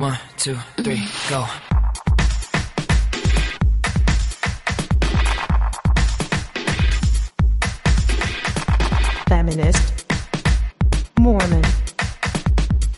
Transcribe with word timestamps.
One, 0.00 0.16
two, 0.36 0.56
three, 0.84 1.04
go. 1.28 1.44
feminist, 9.26 10.06
Mormon, 11.18 11.64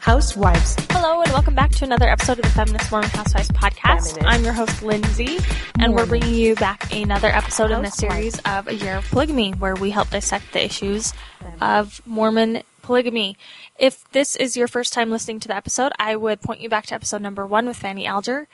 housewives, 0.01 0.77
Hello, 0.91 1.23
and 1.23 1.33
welcome 1.33 1.55
back 1.55 1.71
to 1.71 1.87
another 1.87 2.07
episode 2.07 2.39
of 2.39 2.43
the 2.43 2.51
Feminist 2.51 2.91
Mormon 2.91 3.09
Housewives 3.09 3.49
podcast. 3.49 4.19
Feminist. 4.19 4.19
I'm 4.27 4.45
your 4.45 4.53
host, 4.53 4.83
Lindsay, 4.83 5.39
and 5.79 5.95
we're 5.95 6.05
bringing 6.05 6.35
you 6.35 6.55
back 6.57 6.95
another 6.95 7.29
episode 7.29 7.71
in 7.71 7.83
the 7.83 7.91
series 7.91 8.39
of 8.41 8.69
A 8.69 8.75
Year 8.75 8.99
of 8.99 9.09
Polygamy, 9.09 9.53
where 9.53 9.75
we 9.75 9.89
help 9.89 10.11
dissect 10.11 10.53
the 10.53 10.63
issues 10.63 11.15
of 11.63 12.03
Mormon 12.05 12.63
polygamy. 12.91 13.37
If 13.79 14.11
this 14.11 14.35
is 14.35 14.57
your 14.57 14.67
first 14.67 14.93
time 14.93 15.13
listening 15.13 15.39
to 15.41 15.47
the 15.47 15.55
episode, 15.55 15.93
I 15.97 16.17
would 16.17 16.41
point 16.41 16.61
you 16.61 16.69
back 16.69 16.87
to 16.87 16.95
episode 16.97 17.23
number 17.23 17.47
one 17.47 17.67
with 17.67 17.77
Fanny 17.77 18.05
Alger, 18.05 18.49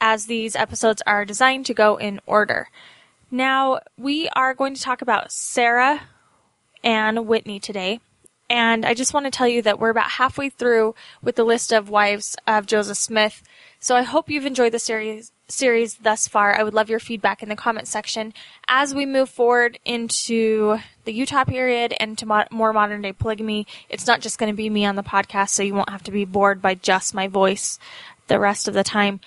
as 0.00 0.26
these 0.26 0.56
episodes 0.56 1.04
are 1.06 1.24
designed 1.24 1.66
to 1.66 1.74
go 1.74 1.96
in 1.96 2.18
order. 2.26 2.66
Now, 3.30 3.78
we 3.96 4.28
are 4.30 4.54
going 4.54 4.74
to 4.74 4.82
talk 4.82 5.02
about 5.02 5.30
Sarah 5.30 6.02
Ann 6.82 7.26
Whitney 7.28 7.60
today. 7.60 8.00
And 8.50 8.84
I 8.84 8.94
just 8.94 9.14
want 9.14 9.26
to 9.26 9.30
tell 9.30 9.46
you 9.46 9.62
that 9.62 9.78
we're 9.78 9.90
about 9.90 10.10
halfway 10.10 10.50
through 10.50 10.96
with 11.22 11.36
the 11.36 11.44
list 11.44 11.72
of 11.72 11.88
wives 11.88 12.36
of 12.48 12.66
Joseph 12.66 12.98
Smith. 12.98 13.44
So 13.78 13.94
I 13.94 14.02
hope 14.02 14.28
you've 14.28 14.44
enjoyed 14.44 14.72
the 14.72 14.80
series 14.80 15.32
series 15.46 15.96
thus 15.96 16.28
far. 16.28 16.56
I 16.56 16.62
would 16.62 16.74
love 16.74 16.90
your 16.90 17.00
feedback 17.00 17.42
in 17.42 17.48
the 17.48 17.56
comment 17.56 17.88
section 17.88 18.32
as 18.68 18.94
we 18.94 19.04
move 19.04 19.28
forward 19.28 19.80
into 19.84 20.78
the 21.04 21.12
Utah 21.12 21.44
period 21.44 21.92
and 21.98 22.16
to 22.18 22.26
mo- 22.26 22.44
more 22.52 22.72
modern 22.72 23.02
day 23.02 23.12
polygamy. 23.12 23.66
It's 23.88 24.06
not 24.06 24.20
just 24.20 24.38
going 24.38 24.52
to 24.52 24.56
be 24.56 24.70
me 24.70 24.84
on 24.84 24.94
the 24.94 25.02
podcast, 25.02 25.50
so 25.50 25.64
you 25.64 25.74
won't 25.74 25.90
have 25.90 26.04
to 26.04 26.12
be 26.12 26.24
bored 26.24 26.62
by 26.62 26.74
just 26.74 27.14
my 27.14 27.26
voice 27.26 27.78
the 28.28 28.38
rest 28.38 28.68
of 28.68 28.74
the 28.74 28.84
time 28.84 29.20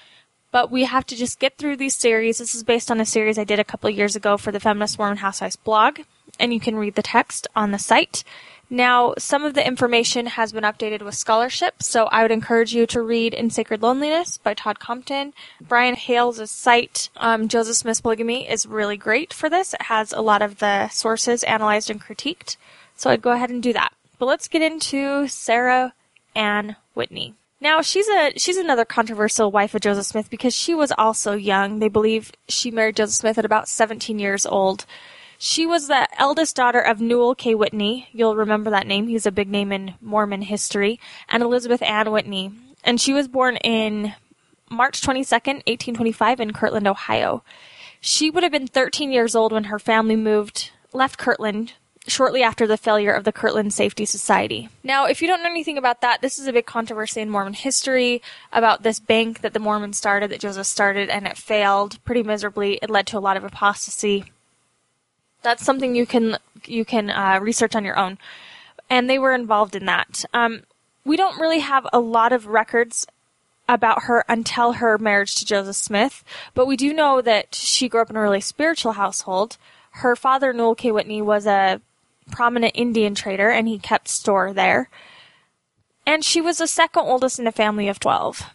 but 0.53 0.71
we 0.71 0.83
have 0.83 1.05
to 1.07 1.15
just 1.15 1.39
get 1.39 1.57
through 1.57 1.75
these 1.75 1.95
series. 1.95 2.37
This 2.37 2.53
is 2.53 2.63
based 2.63 2.91
on 2.91 3.01
a 3.01 3.07
series 3.07 3.39
I 3.39 3.43
did 3.43 3.59
a 3.59 3.63
couple 3.63 3.89
years 3.89 4.15
ago 4.15 4.37
for 4.37 4.51
the 4.51 4.59
Feminist 4.59 4.99
Mormon 4.99 5.17
Housewives 5.17 5.55
blog, 5.55 6.01
and 6.39 6.53
you 6.53 6.59
can 6.59 6.75
read 6.75 6.93
the 6.93 7.01
text 7.01 7.47
on 7.55 7.71
the 7.71 7.79
site. 7.79 8.23
Now, 8.73 9.13
some 9.19 9.45
of 9.45 9.53
the 9.53 9.63
information 9.63 10.25
has 10.25 10.51
been 10.51 10.63
updated 10.63 11.03
with 11.03 11.13
scholarship, 11.13 11.83
so 11.83 12.05
I 12.05 12.23
would 12.23 12.31
encourage 12.31 12.73
you 12.73 12.87
to 12.87 13.03
read 13.03 13.35
In 13.35 13.51
Sacred 13.51 13.83
Loneliness 13.83 14.39
by 14.39 14.55
Todd 14.55 14.79
Compton. 14.79 15.35
Brian 15.61 15.93
Hales' 15.93 16.49
site, 16.49 17.11
um, 17.17 17.47
Joseph 17.47 17.75
Smith's 17.75 18.01
Polygamy, 18.01 18.49
is 18.49 18.65
really 18.65 18.97
great 18.97 19.31
for 19.31 19.47
this. 19.47 19.75
It 19.75 19.83
has 19.83 20.11
a 20.11 20.21
lot 20.21 20.41
of 20.41 20.57
the 20.57 20.87
sources 20.89 21.43
analyzed 21.43 21.91
and 21.91 22.01
critiqued, 22.01 22.57
so 22.95 23.11
I'd 23.11 23.21
go 23.21 23.33
ahead 23.33 23.51
and 23.51 23.61
do 23.61 23.73
that. 23.73 23.93
But 24.17 24.25
let's 24.25 24.47
get 24.47 24.63
into 24.63 25.27
Sarah 25.27 25.93
Ann 26.35 26.75
Whitney. 26.95 27.35
Now 27.61 27.83
she's 27.83 28.07
a 28.07 28.33
she's 28.37 28.57
another 28.57 28.85
controversial 28.85 29.51
wife 29.51 29.75
of 29.75 29.81
Joseph 29.81 30.07
Smith 30.07 30.31
because 30.31 30.55
she 30.55 30.73
was 30.73 30.91
also 30.97 31.33
young. 31.33 31.77
They 31.77 31.89
believe 31.89 32.31
she 32.49 32.71
married 32.71 32.95
Joseph 32.95 33.17
Smith 33.17 33.37
at 33.37 33.45
about 33.45 33.67
17 33.69 34.17
years 34.17 34.47
old. 34.47 34.87
She 35.45 35.65
was 35.65 35.89
the 35.89 36.07
eldest 36.17 36.55
daughter 36.55 36.79
of 36.79 37.01
Newell 37.01 37.35
K. 37.35 37.53
Whitney. 37.53 38.07
You'll 38.13 38.37
remember 38.37 38.69
that 38.69 38.87
name. 38.87 39.09
He's 39.09 39.25
a 39.25 39.31
big 39.31 39.49
name 39.49 39.73
in 39.73 39.95
Mormon 39.99 40.43
history. 40.43 41.01
And 41.27 41.43
Elizabeth 41.43 41.81
Ann 41.81 42.11
Whitney. 42.11 42.53
And 42.81 42.99
she 42.99 43.11
was 43.11 43.27
born 43.27 43.57
in 43.57 44.13
March 44.69 45.01
22nd, 45.01 45.65
1825 45.67 46.39
in 46.39 46.53
Kirtland, 46.53 46.87
Ohio. 46.87 47.43
She 47.99 48.29
would 48.29 48.43
have 48.43 48.53
been 48.53 48.67
13 48.67 49.11
years 49.11 49.35
old 49.35 49.51
when 49.51 49.65
her 49.65 49.79
family 49.79 50.15
moved, 50.15 50.71
left 50.93 51.17
Kirtland 51.17 51.73
shortly 52.07 52.41
after 52.41 52.65
the 52.65 52.77
failure 52.77 53.11
of 53.11 53.25
the 53.25 53.33
Kirtland 53.33 53.73
Safety 53.73 54.05
Society. 54.05 54.69
Now, 54.81 55.07
if 55.07 55.21
you 55.21 55.27
don't 55.27 55.43
know 55.43 55.49
anything 55.49 55.77
about 55.77 55.99
that, 55.99 56.21
this 56.21 56.39
is 56.39 56.47
a 56.47 56.53
big 56.53 56.65
controversy 56.65 57.19
in 57.19 57.29
Mormon 57.29 57.51
history 57.51 58.21
about 58.53 58.83
this 58.83 59.01
bank 59.01 59.41
that 59.41 59.51
the 59.51 59.59
Mormons 59.59 59.97
started, 59.97 60.31
that 60.31 60.39
Joseph 60.39 60.67
started, 60.67 61.09
and 61.09 61.27
it 61.27 61.35
failed 61.35 62.01
pretty 62.05 62.23
miserably. 62.23 62.79
It 62.81 62.89
led 62.89 63.07
to 63.07 63.17
a 63.17 63.19
lot 63.19 63.35
of 63.35 63.43
apostasy. 63.43 64.23
That's 65.43 65.63
something 65.63 65.95
you 65.95 66.05
can 66.05 66.37
you 66.65 66.85
can 66.85 67.09
uh, 67.09 67.39
research 67.41 67.75
on 67.75 67.85
your 67.85 67.97
own, 67.97 68.17
and 68.89 69.09
they 69.09 69.19
were 69.19 69.33
involved 69.33 69.75
in 69.75 69.85
that. 69.85 70.25
Um, 70.33 70.63
we 71.05 71.17
don't 71.17 71.39
really 71.39 71.59
have 71.59 71.85
a 71.91 71.99
lot 71.99 72.31
of 72.31 72.47
records 72.47 73.05
about 73.67 74.03
her 74.03 74.25
until 74.27 74.73
her 74.73 74.97
marriage 74.97 75.35
to 75.35 75.45
Joseph 75.45 75.75
Smith, 75.75 76.23
but 76.53 76.67
we 76.67 76.75
do 76.75 76.93
know 76.93 77.21
that 77.21 77.55
she 77.55 77.89
grew 77.89 78.01
up 78.01 78.09
in 78.09 78.15
a 78.15 78.21
really 78.21 78.41
spiritual 78.41 78.93
household. 78.93 79.57
Her 79.97 80.15
father, 80.15 80.53
Newell 80.53 80.75
K. 80.75 80.91
Whitney, 80.91 81.21
was 81.21 81.45
a 81.45 81.81
prominent 82.31 82.73
Indian 82.75 83.15
trader 83.15 83.49
and 83.49 83.67
he 83.67 83.79
kept 83.79 84.07
store 84.07 84.53
there. 84.53 84.89
And 86.05 86.23
she 86.23 86.41
was 86.41 86.57
the 86.57 86.67
second 86.67 87.03
oldest 87.03 87.39
in 87.39 87.47
a 87.47 87.51
family 87.51 87.87
of 87.87 87.99
12, 87.99 88.49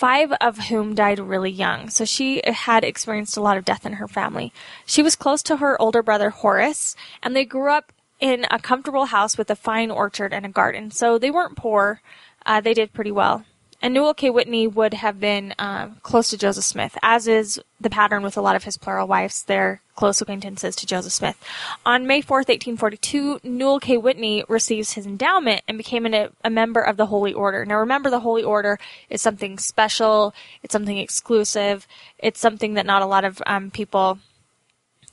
five 0.00 0.32
of 0.40 0.56
whom 0.56 0.94
died 0.94 1.18
really 1.18 1.50
young. 1.50 1.90
So 1.90 2.06
she 2.06 2.40
had 2.46 2.84
experienced 2.84 3.36
a 3.36 3.42
lot 3.42 3.58
of 3.58 3.66
death 3.66 3.84
in 3.84 3.92
her 3.92 4.08
family. 4.08 4.50
She 4.86 5.02
was 5.02 5.14
close 5.14 5.42
to 5.42 5.58
her 5.58 5.78
older 5.78 6.02
brother, 6.02 6.30
Horace, 6.30 6.96
and 7.22 7.36
they 7.36 7.44
grew 7.44 7.70
up 7.70 7.92
in 8.18 8.46
a 8.50 8.58
comfortable 8.58 9.04
house 9.04 9.36
with 9.36 9.50
a 9.50 9.54
fine 9.54 9.90
orchard 9.90 10.32
and 10.32 10.46
a 10.46 10.48
garden. 10.48 10.90
So 10.90 11.18
they 11.18 11.30
weren't 11.30 11.54
poor. 11.54 12.00
Uh, 12.46 12.62
they 12.62 12.72
did 12.72 12.94
pretty 12.94 13.12
well. 13.12 13.44
And 13.82 13.94
Newell 13.94 14.12
K. 14.12 14.28
Whitney 14.28 14.66
would 14.66 14.92
have 14.92 15.18
been 15.18 15.54
um, 15.58 15.96
close 16.02 16.28
to 16.30 16.36
Joseph 16.36 16.64
Smith, 16.64 16.98
as 17.02 17.26
is 17.26 17.58
the 17.80 17.88
pattern 17.88 18.22
with 18.22 18.36
a 18.36 18.42
lot 18.42 18.54
of 18.54 18.64
his 18.64 18.76
plural 18.76 19.06
wives. 19.06 19.42
They're 19.42 19.80
close 19.94 20.20
acquaintances 20.20 20.76
to 20.76 20.86
Joseph 20.86 21.14
Smith. 21.14 21.42
On 21.86 22.06
May 22.06 22.20
4th, 22.20 22.48
1842, 22.48 23.40
Newell 23.42 23.80
K. 23.80 23.96
Whitney 23.96 24.44
receives 24.48 24.92
his 24.92 25.06
endowment 25.06 25.62
and 25.66 25.78
became 25.78 26.04
an, 26.04 26.28
a 26.44 26.50
member 26.50 26.80
of 26.82 26.98
the 26.98 27.06
Holy 27.06 27.32
Order. 27.32 27.64
Now 27.64 27.78
remember, 27.78 28.10
the 28.10 28.20
Holy 28.20 28.42
Order 28.42 28.78
is 29.08 29.22
something 29.22 29.58
special. 29.58 30.34
It's 30.62 30.72
something 30.72 30.98
exclusive. 30.98 31.86
It's 32.18 32.40
something 32.40 32.74
that 32.74 32.84
not 32.86 33.00
a 33.02 33.06
lot 33.06 33.24
of 33.24 33.40
um, 33.46 33.70
people 33.70 34.18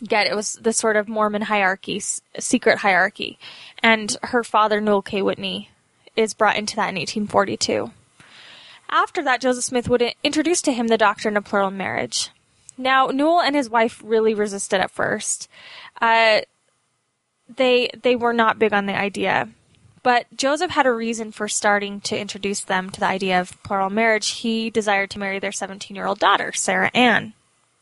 get. 0.06 0.28
It 0.28 0.36
was 0.36 0.56
the 0.62 0.74
sort 0.74 0.98
of 0.98 1.08
Mormon 1.08 1.44
hierarchy, 1.44 1.98
s- 1.98 2.22
secret 2.38 2.80
hierarchy. 2.80 3.40
And 3.82 4.18
her 4.24 4.44
father, 4.44 4.82
Newell 4.82 5.02
K. 5.02 5.22
Whitney, 5.22 5.70
is 6.18 6.34
brought 6.34 6.58
into 6.58 6.76
that 6.76 6.90
in 6.90 6.96
1842. 6.96 7.92
After 8.90 9.24
that, 9.24 9.42
Joseph 9.42 9.66
Smith 9.66 9.90
would 9.90 10.14
introduce 10.24 10.62
to 10.64 10.72
him 10.72 10.88
the 10.88 10.98
doctrine 10.98 11.38
of 11.38 11.46
plural 11.46 11.72
marriage. 11.72 12.30
Now, 12.78 13.08
Newell 13.08 13.42
and 13.42 13.56
his 13.56 13.70
wife 13.70 14.02
really 14.04 14.34
resisted 14.34 14.80
at 14.80 14.92
first. 14.92 15.50
Uh, 16.00 16.42
they 17.54 17.90
they 18.02 18.16
were 18.16 18.34
not 18.34 18.60
big 18.60 18.74
on 18.74 18.86
the 18.86 18.98
idea, 18.98 19.50
but 20.04 20.26
Joseph 20.36 20.72
had 20.72 20.86
a 20.86 20.92
reason 20.92 21.32
for 21.32 21.48
starting 21.48 22.02
to 22.02 22.20
introduce 22.20 22.62
them 22.62 22.90
to 22.92 23.00
the 23.00 23.08
idea 23.08 23.40
of 23.40 23.62
plural 23.64 23.90
marriage. 23.90 24.30
He 24.30 24.70
desired 24.70 25.10
to 25.12 25.20
marry 25.20 25.40
their 25.40 25.52
17-year-old 25.52 26.20
daughter, 26.20 26.52
Sarah 26.54 26.92
Ann. 26.94 27.34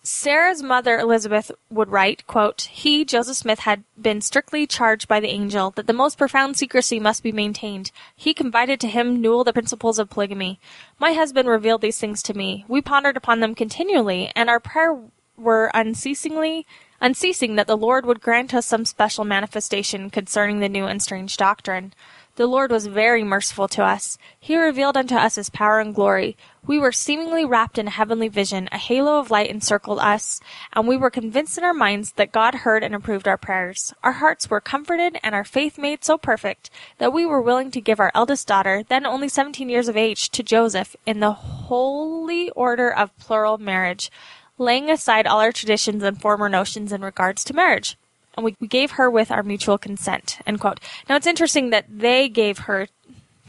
Sarah's 0.07 0.61
mother, 0.61 0.99
Elizabeth, 0.99 1.51
would 1.71 1.89
write, 1.89 2.27
quote, 2.27 2.69
He, 2.71 3.03
Joseph 3.03 3.37
Smith, 3.37 3.59
had 3.61 3.83
been 3.99 4.21
strictly 4.21 4.67
charged 4.67 5.07
by 5.07 5.19
the 5.19 5.29
angel 5.29 5.71
that 5.71 5.87
the 5.87 5.93
most 5.93 6.17
profound 6.17 6.57
secrecy 6.57 6.99
must 6.99 7.23
be 7.23 7.31
maintained. 7.31 7.91
He 8.15 8.35
confided 8.35 8.79
to 8.81 8.87
him, 8.87 9.19
Newell, 9.19 9.43
the 9.43 9.51
principles 9.51 9.97
of 9.97 10.11
polygamy. 10.11 10.59
My 10.99 11.13
husband 11.13 11.49
revealed 11.49 11.81
these 11.81 11.99
things 11.99 12.21
to 12.23 12.35
me. 12.35 12.65
We 12.67 12.81
pondered 12.81 13.17
upon 13.17 13.39
them 13.39 13.55
continually, 13.55 14.31
and 14.35 14.47
our 14.47 14.59
prayer 14.59 14.95
were 15.37 15.71
unceasingly 15.73 16.67
unceasing 17.01 17.55
that 17.55 17.67
the 17.67 17.77
Lord 17.77 18.05
would 18.05 18.21
grant 18.21 18.53
us 18.53 18.65
some 18.65 18.85
special 18.85 19.25
manifestation 19.25 20.09
concerning 20.09 20.59
the 20.59 20.69
new 20.69 20.85
and 20.85 21.01
strange 21.01 21.35
doctrine. 21.37 21.93
The 22.37 22.47
Lord 22.47 22.69
was 22.69 22.87
very 22.87 23.23
merciful 23.23 23.69
to 23.69 23.83
us. 23.83 24.17
He 24.37 24.57
revealed 24.57 24.97
unto 24.97 25.15
us 25.15 25.35
his 25.35 25.49
power 25.49 25.79
and 25.79 25.95
glory. 25.95 26.35
We 26.67 26.77
were 26.77 26.91
seemingly 26.91 27.45
wrapped 27.45 27.77
in 27.77 27.87
a 27.87 27.91
heavenly 27.91 28.27
vision. 28.27 28.67
A 28.73 28.77
halo 28.77 29.19
of 29.19 29.31
light 29.31 29.49
encircled 29.49 29.99
us, 29.99 30.41
and 30.73 30.85
we 30.85 30.97
were 30.97 31.09
convinced 31.09 31.57
in 31.57 31.63
our 31.63 31.73
minds 31.73 32.11
that 32.17 32.33
God 32.33 32.55
heard 32.55 32.83
and 32.83 32.93
approved 32.93 33.25
our 33.25 33.37
prayers. 33.37 33.93
Our 34.03 34.11
hearts 34.13 34.49
were 34.49 34.59
comforted 34.59 35.17
and 35.23 35.33
our 35.33 35.45
faith 35.45 35.77
made 35.77 36.03
so 36.03 36.17
perfect 36.17 36.69
that 36.97 37.13
we 37.13 37.25
were 37.25 37.41
willing 37.41 37.71
to 37.71 37.79
give 37.79 38.01
our 38.01 38.11
eldest 38.13 38.49
daughter, 38.49 38.83
then 38.83 39.05
only 39.05 39.29
17 39.29 39.69
years 39.69 39.87
of 39.87 39.95
age, 39.95 40.29
to 40.31 40.43
Joseph 40.43 40.97
in 41.05 41.21
the 41.21 41.31
holy 41.31 42.49
order 42.49 42.93
of 42.93 43.17
plural 43.17 43.57
marriage, 43.57 44.11
laying 44.57 44.89
aside 44.89 45.25
all 45.25 45.39
our 45.39 45.53
traditions 45.53 46.03
and 46.03 46.19
former 46.19 46.49
notions 46.49 46.91
in 46.91 47.01
regards 47.01 47.45
to 47.45 47.53
marriage 47.53 47.97
and 48.35 48.43
we, 48.43 48.55
we 48.59 48.67
gave 48.67 48.91
her 48.91 49.09
with 49.09 49.31
our 49.31 49.43
mutual 49.43 49.77
consent. 49.77 50.39
End 50.45 50.59
quote. 50.59 50.79
Now 51.09 51.15
it's 51.15 51.27
interesting 51.27 51.69
that 51.71 51.85
they 51.89 52.29
gave 52.29 52.59
her 52.59 52.87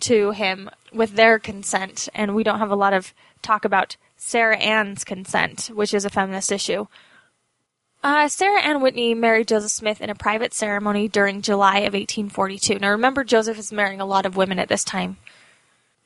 to 0.01 0.31
him 0.33 0.71
with 0.93 1.17
their 1.17 1.39
consent, 1.39 2.09
and 2.15 2.35
we 2.35 2.43
don't 2.43 2.59
have 2.59 2.71
a 2.71 2.77
lot 2.77 2.93
of 2.93 3.15
talk 3.43 3.65
about 3.65 3.97
Sarah 4.17 4.59
Ann's 4.59 5.05
consent, 5.05 5.71
which 5.73 5.95
is 5.95 6.05
a 6.05 6.11
feminist 6.11 6.53
issue. 6.53 6.87
Uh, 8.03 8.29
Sarah 8.29 8.63
Ann 8.63 8.81
Whitney 8.81 9.15
married 9.15 9.49
Joseph 9.49 9.71
Smith 9.71 10.01
in 10.01 10.11
a 10.11 10.15
private 10.15 10.55
ceremony 10.55 11.09
during 11.09 11.43
July 11.43 11.79
of 11.79 11.95
1842. 11.95 12.79
Now 12.79 12.91
remember, 12.91 13.25
Joseph 13.25 13.59
is 13.59 13.73
marrying 13.73 14.01
a 14.01 14.07
lot 14.07 14.27
of 14.27 14.37
women 14.37 14.59
at 14.59 14.69
this 14.69 14.85
time. 14.85 15.17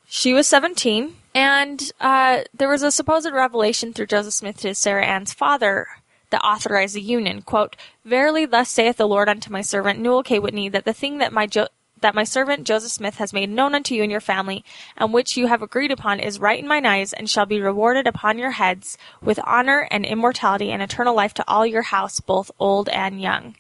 She 0.08 0.32
was 0.32 0.48
17, 0.48 1.14
and 1.34 1.92
uh, 2.00 2.42
there 2.54 2.68
was 2.68 2.82
a 2.82 2.90
supposed 2.90 3.30
revelation 3.30 3.92
through 3.92 4.06
Joseph 4.06 4.34
Smith 4.34 4.58
to 4.58 4.74
Sarah 4.74 5.04
Ann's 5.04 5.32
father 5.32 5.86
that 6.30 6.42
authorized 6.42 6.94
the 6.94 7.00
union. 7.00 7.42
Quote, 7.42 7.76
Verily 8.04 8.46
thus 8.46 8.68
saith 8.68 8.96
the 8.96 9.08
Lord 9.08 9.28
unto 9.28 9.50
my 9.50 9.60
servant 9.60 9.98
Newell 9.98 10.22
K. 10.22 10.38
Whitney, 10.38 10.68
that 10.68 10.84
the 10.84 10.92
thing 10.92 11.18
that 11.18 11.32
my 11.32 11.46
jo- 11.46 11.68
that 12.00 12.14
my 12.14 12.24
servant 12.24 12.66
Joseph 12.66 12.92
Smith 12.92 13.16
has 13.16 13.32
made 13.32 13.50
known 13.50 13.74
unto 13.74 13.94
you 13.94 14.02
and 14.02 14.10
your 14.10 14.20
family, 14.20 14.64
and 14.96 15.12
which 15.12 15.36
you 15.36 15.46
have 15.48 15.62
agreed 15.62 15.92
upon 15.92 16.18
is 16.18 16.38
right 16.38 16.58
in 16.58 16.66
mine 16.66 16.86
eyes, 16.86 17.12
and 17.12 17.28
shall 17.28 17.46
be 17.46 17.60
rewarded 17.60 18.06
upon 18.06 18.38
your 18.38 18.52
heads 18.52 18.96
with 19.22 19.38
honor 19.44 19.86
and 19.90 20.06
immortality 20.06 20.70
and 20.70 20.82
eternal 20.82 21.14
life 21.14 21.34
to 21.34 21.44
all 21.46 21.66
your 21.66 21.82
house, 21.82 22.20
both 22.20 22.50
old 22.58 22.88
and 22.88 23.20
young. 23.20 23.54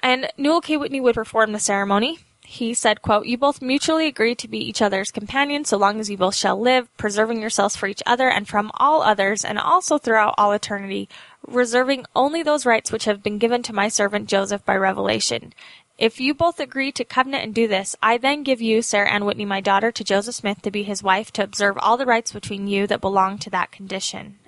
And 0.00 0.28
Newell 0.36 0.60
K. 0.60 0.76
Whitney 0.76 1.00
would 1.00 1.14
perform 1.14 1.52
the 1.52 1.58
ceremony. 1.58 2.18
He 2.44 2.74
said, 2.74 3.02
quote, 3.02 3.26
You 3.26 3.36
both 3.38 3.60
mutually 3.60 4.06
agree 4.06 4.36
to 4.36 4.46
be 4.46 4.58
each 4.58 4.80
other's 4.80 5.10
companions 5.10 5.68
so 5.68 5.76
long 5.76 5.98
as 5.98 6.08
you 6.08 6.16
both 6.16 6.36
shall 6.36 6.58
live, 6.60 6.94
preserving 6.96 7.40
yourselves 7.40 7.74
for 7.74 7.88
each 7.88 8.04
other 8.06 8.28
and 8.28 8.46
from 8.46 8.70
all 8.74 9.02
others, 9.02 9.44
and 9.44 9.58
also 9.58 9.98
throughout 9.98 10.36
all 10.38 10.52
eternity, 10.52 11.08
reserving 11.46 12.06
only 12.14 12.42
those 12.42 12.66
rights 12.66 12.92
which 12.92 13.04
have 13.04 13.22
been 13.22 13.38
given 13.38 13.62
to 13.62 13.72
my 13.72 13.88
servant 13.88 14.28
Joseph 14.28 14.64
by 14.64 14.76
revelation. 14.76 15.52
If 15.98 16.20
you 16.20 16.34
both 16.34 16.60
agree 16.60 16.92
to 16.92 17.04
covenant 17.04 17.44
and 17.44 17.54
do 17.54 17.66
this, 17.66 17.96
I 18.02 18.18
then 18.18 18.42
give 18.42 18.60
you, 18.60 18.82
Sarah 18.82 19.10
Ann 19.10 19.24
Whitney, 19.24 19.46
my 19.46 19.62
daughter, 19.62 19.90
to 19.90 20.04
Joseph 20.04 20.34
Smith 20.34 20.60
to 20.62 20.70
be 20.70 20.82
his 20.82 21.02
wife, 21.02 21.32
to 21.32 21.42
observe 21.42 21.78
all 21.78 21.96
the 21.96 22.04
rights 22.04 22.32
between 22.32 22.66
you 22.66 22.86
that 22.88 23.00
belong 23.00 23.38
to 23.38 23.50
that 23.50 23.72
condition. 23.72 24.38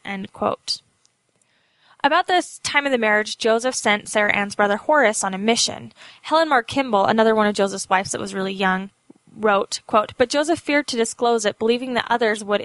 About 2.04 2.26
this 2.26 2.58
time 2.58 2.84
of 2.84 2.92
the 2.92 2.98
marriage, 2.98 3.38
Joseph 3.38 3.74
sent 3.74 4.08
Sarah 4.08 4.34
Ann's 4.34 4.54
brother 4.54 4.76
Horace 4.76 5.24
on 5.24 5.34
a 5.34 5.38
mission. 5.38 5.92
Helen 6.22 6.48
Mar 6.48 6.62
Kimball, 6.62 7.06
another 7.06 7.34
one 7.34 7.46
of 7.46 7.56
Joseph's 7.56 7.88
wives 7.88 8.12
that 8.12 8.20
was 8.20 8.34
really 8.34 8.52
young, 8.52 8.90
wrote, 9.34 9.80
quote, 9.86 10.12
But 10.18 10.28
Joseph 10.28 10.60
feared 10.60 10.86
to 10.88 10.96
disclose 10.96 11.44
it, 11.44 11.58
believing 11.58 11.94
that 11.94 12.06
others 12.10 12.44
would 12.44 12.60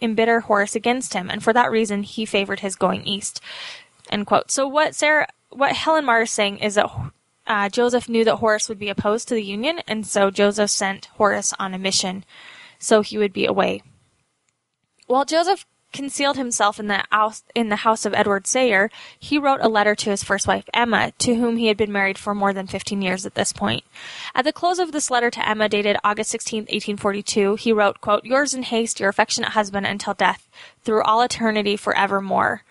embitter 0.00 0.40
Horace 0.40 0.74
against 0.74 1.14
him, 1.14 1.30
and 1.30 1.42
for 1.42 1.52
that 1.52 1.70
reason 1.70 2.02
he 2.02 2.24
favored 2.24 2.60
his 2.60 2.76
going 2.76 3.06
east. 3.06 3.40
End 4.10 4.26
quote. 4.26 4.50
So 4.50 4.66
what 4.66 4.94
Sarah, 4.94 5.28
what 5.50 5.72
Helen 5.72 6.04
Mar 6.04 6.22
is 6.22 6.30
saying 6.30 6.58
is 6.58 6.74
that 6.74 6.90
uh, 7.46 7.68
Joseph 7.68 8.08
knew 8.08 8.24
that 8.24 8.36
Horace 8.36 8.68
would 8.68 8.78
be 8.78 8.88
opposed 8.88 9.28
to 9.28 9.34
the 9.34 9.42
union, 9.42 9.80
and 9.86 10.06
so 10.06 10.30
Joseph 10.30 10.70
sent 10.70 11.06
Horace 11.06 11.52
on 11.58 11.74
a 11.74 11.78
mission 11.78 12.24
so 12.78 13.02
he 13.02 13.18
would 13.18 13.32
be 13.32 13.46
away. 13.46 13.82
While 15.06 15.24
Joseph 15.24 15.64
concealed 15.96 16.36
himself 16.36 16.78
in 16.78 16.88
the 16.88 17.02
house 17.10 17.42
in 17.54 17.70
the 17.70 17.76
house 17.76 18.04
of 18.04 18.12
Edward 18.12 18.46
Sayer, 18.46 18.90
he 19.18 19.38
wrote 19.38 19.60
a 19.62 19.68
letter 19.68 19.94
to 19.94 20.10
his 20.10 20.22
first 20.22 20.46
wife 20.46 20.68
Emma, 20.74 21.12
to 21.18 21.36
whom 21.36 21.56
he 21.56 21.68
had 21.68 21.76
been 21.78 21.90
married 21.90 22.18
for 22.18 22.34
more 22.34 22.52
than 22.52 22.66
15 22.66 23.00
years 23.00 23.24
at 23.24 23.34
this 23.34 23.52
point. 23.52 23.82
At 24.34 24.44
the 24.44 24.52
close 24.52 24.78
of 24.78 24.92
this 24.92 25.10
letter 25.10 25.30
to 25.30 25.48
Emma, 25.48 25.70
dated 25.70 25.96
August 26.04 26.30
16, 26.30 26.64
1842, 26.64 27.54
he 27.54 27.72
wrote, 27.72 28.02
quote, 28.02 28.26
"Yours 28.26 28.52
in 28.52 28.62
haste, 28.64 29.00
your 29.00 29.08
affectionate 29.08 29.52
husband 29.52 29.86
until 29.86 30.12
death, 30.12 30.46
through 30.84 31.02
all 31.02 31.22
eternity, 31.22 31.76
forevermore." 31.76 32.62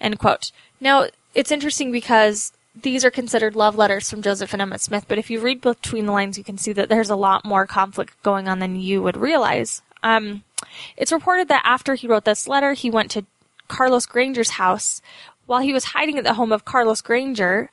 End 0.00 0.18
quote. 0.20 0.52
Now, 0.80 1.08
it's 1.34 1.50
interesting 1.50 1.90
because 1.90 2.52
these 2.74 3.04
are 3.04 3.10
considered 3.10 3.56
love 3.56 3.76
letters 3.76 4.08
from 4.08 4.22
Joseph 4.22 4.52
and 4.52 4.62
Emma 4.62 4.78
Smith, 4.78 5.06
but 5.08 5.18
if 5.18 5.28
you 5.28 5.40
read 5.40 5.60
between 5.60 6.06
the 6.06 6.12
lines, 6.12 6.38
you 6.38 6.44
can 6.44 6.56
see 6.56 6.72
that 6.72 6.88
there's 6.88 7.10
a 7.10 7.16
lot 7.16 7.44
more 7.44 7.66
conflict 7.66 8.22
going 8.22 8.48
on 8.48 8.60
than 8.60 8.76
you 8.76 9.02
would 9.02 9.16
realize. 9.16 9.82
Um, 10.04 10.44
it's 10.96 11.12
reported 11.12 11.48
that 11.48 11.62
after 11.64 11.94
he 11.94 12.06
wrote 12.06 12.24
this 12.24 12.48
letter, 12.48 12.72
he 12.72 12.90
went 12.90 13.10
to 13.12 13.26
Carlos 13.68 14.06
Granger's 14.06 14.50
house. 14.50 15.00
While 15.46 15.60
he 15.60 15.72
was 15.72 15.84
hiding 15.84 16.18
at 16.18 16.24
the 16.24 16.34
home 16.34 16.52
of 16.52 16.64
Carlos 16.64 17.00
Granger, 17.00 17.70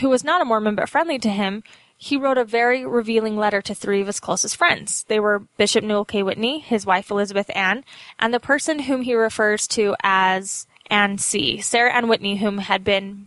who 0.00 0.08
was 0.08 0.24
not 0.24 0.40
a 0.40 0.44
Mormon 0.44 0.74
but 0.74 0.88
friendly 0.88 1.18
to 1.18 1.30
him, 1.30 1.62
he 1.96 2.16
wrote 2.16 2.38
a 2.38 2.44
very 2.44 2.86
revealing 2.86 3.36
letter 3.36 3.60
to 3.60 3.74
three 3.74 4.00
of 4.00 4.06
his 4.06 4.20
closest 4.20 4.56
friends. 4.56 5.04
They 5.08 5.20
were 5.20 5.42
Bishop 5.58 5.84
Newell 5.84 6.06
K. 6.06 6.22
Whitney, 6.22 6.60
his 6.60 6.86
wife 6.86 7.10
Elizabeth 7.10 7.50
Ann, 7.54 7.84
and 8.18 8.32
the 8.32 8.40
person 8.40 8.80
whom 8.80 9.02
he 9.02 9.14
refers 9.14 9.68
to 9.68 9.94
as 10.02 10.66
Ann 10.90 11.18
C., 11.18 11.60
Sarah 11.60 11.92
Ann 11.92 12.08
Whitney, 12.08 12.36
whom 12.36 12.58
had 12.58 12.84
been 12.84 13.26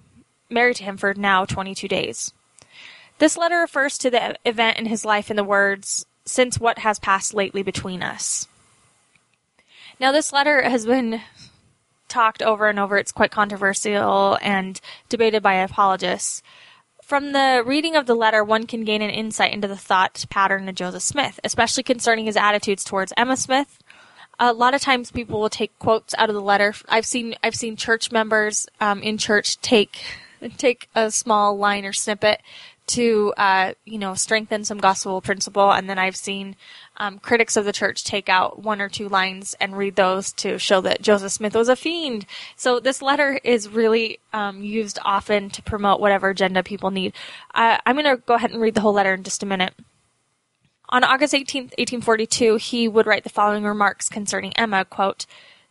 married 0.50 0.78
to 0.78 0.84
him 0.84 0.98
for 0.98 1.14
now 1.14 1.46
22 1.46 1.88
days. 1.88 2.34
This 3.20 3.38
letter 3.38 3.60
refers 3.60 3.98
to 4.00 4.10
the 4.10 4.36
event 4.44 4.80
in 4.80 4.88
his 4.88 5.06
life 5.06 5.30
in 5.30 5.36
the 5.36 5.44
words, 5.44 6.06
since 6.26 6.60
what 6.60 6.80
has 6.80 6.98
passed 6.98 7.34
lately 7.34 7.62
between 7.62 8.02
us. 8.02 8.48
Now, 10.00 10.12
this 10.12 10.34
letter 10.34 10.62
has 10.62 10.86
been 10.86 11.22
talked 12.08 12.42
over 12.42 12.68
and 12.68 12.80
over. 12.80 12.98
It's 12.98 13.12
quite 13.12 13.32
controversial 13.32 14.38
and 14.42 14.80
debated 15.10 15.42
by 15.42 15.56
apologists. 15.56 16.42
From 17.04 17.34
the 17.34 17.64
reading 17.66 17.96
of 17.96 18.06
the 18.06 18.16
letter, 18.16 18.44
one 18.44 18.66
can 18.66 18.86
gain 18.86 19.02
an 19.02 19.10
insight 19.10 19.54
into 19.54 19.68
the 19.68 19.76
thought 19.76 20.26
pattern 20.30 20.70
of 20.70 20.76
Joseph 20.76 21.04
Smith, 21.04 21.40
especially 21.44 21.84
concerning 21.84 22.26
his 22.26 22.38
attitudes 22.38 22.84
towards 22.84 23.14
Emma 23.18 23.36
Smith. 23.36 23.80
A 24.40 24.54
lot 24.54 24.74
of 24.74 24.82
times, 24.82 25.12
people 25.12 25.40
will 25.42 25.50
take 25.50 25.78
quotes 25.80 26.16
out 26.18 26.30
of 26.30 26.36
the 26.36 26.42
letter. 26.42 26.74
I've 26.88 27.06
seen 27.06 27.36
I've 27.44 27.56
seen 27.56 27.76
church 27.76 28.12
members 28.12 28.68
um, 28.80 29.02
in 29.04 29.18
church 29.18 29.60
take 29.62 30.02
take 30.58 30.90
a 30.96 31.12
small 31.12 31.58
line 31.58 31.86
or 31.86 31.94
snippet 31.94 32.42
to 32.88 33.34
uh, 33.38 33.74
you 33.86 33.98
know 33.98 34.14
strengthen 34.14 34.64
some 34.66 34.78
gospel 34.78 35.22
principle, 35.22 35.72
and 35.72 35.90
then 35.90 35.98
I've 35.98 36.16
seen 36.16 36.56
um, 36.98 37.20
critics 37.20 37.56
of 37.56 37.66
the 37.66 37.74
church 37.74 38.04
take 38.04 38.30
out 38.30 38.62
one 38.62 38.82
or 38.82 38.90
two 38.90 39.10
lines 39.10 39.56
and 39.60 39.78
read 39.78 39.96
those 39.96 40.32
to 40.34 40.58
show 40.60 40.82
that 40.82 41.02
Joseph 41.02 41.32
Smith 41.32 41.56
was 41.56 41.70
a 41.70 41.76
fiend. 41.76 42.26
So 42.56 42.80
this 42.80 43.02
letter 43.02 43.40
is 43.44 43.70
really 43.70 44.20
um, 44.32 44.64
used 44.64 45.00
often 45.04 45.50
to 45.52 45.62
promote 45.62 46.00
whatever 46.00 46.30
agenda 46.30 46.64
people 46.64 46.92
need. 46.92 47.14
Uh, 47.54 47.78
I'm 47.86 47.96
going 47.96 48.06
to 48.06 48.22
go 48.22 48.36
ahead 48.36 48.52
and 48.52 48.62
read 48.62 48.76
the 48.76 48.82
whole 48.82 48.94
letter 48.94 49.14
in 49.14 49.24
just 49.24 49.44
a 49.44 49.48
minute. 49.48 49.74
On 50.90 51.04
August 51.04 51.34
18, 51.34 51.64
1842, 51.64 52.58
he 52.58 52.88
would 52.88 53.08
write 53.08 53.24
the 53.24 53.30
following 53.30 53.64
remarks 53.64 54.10
concerning 54.10 54.54
Emma, 54.56 54.86
quote, 54.86 55.26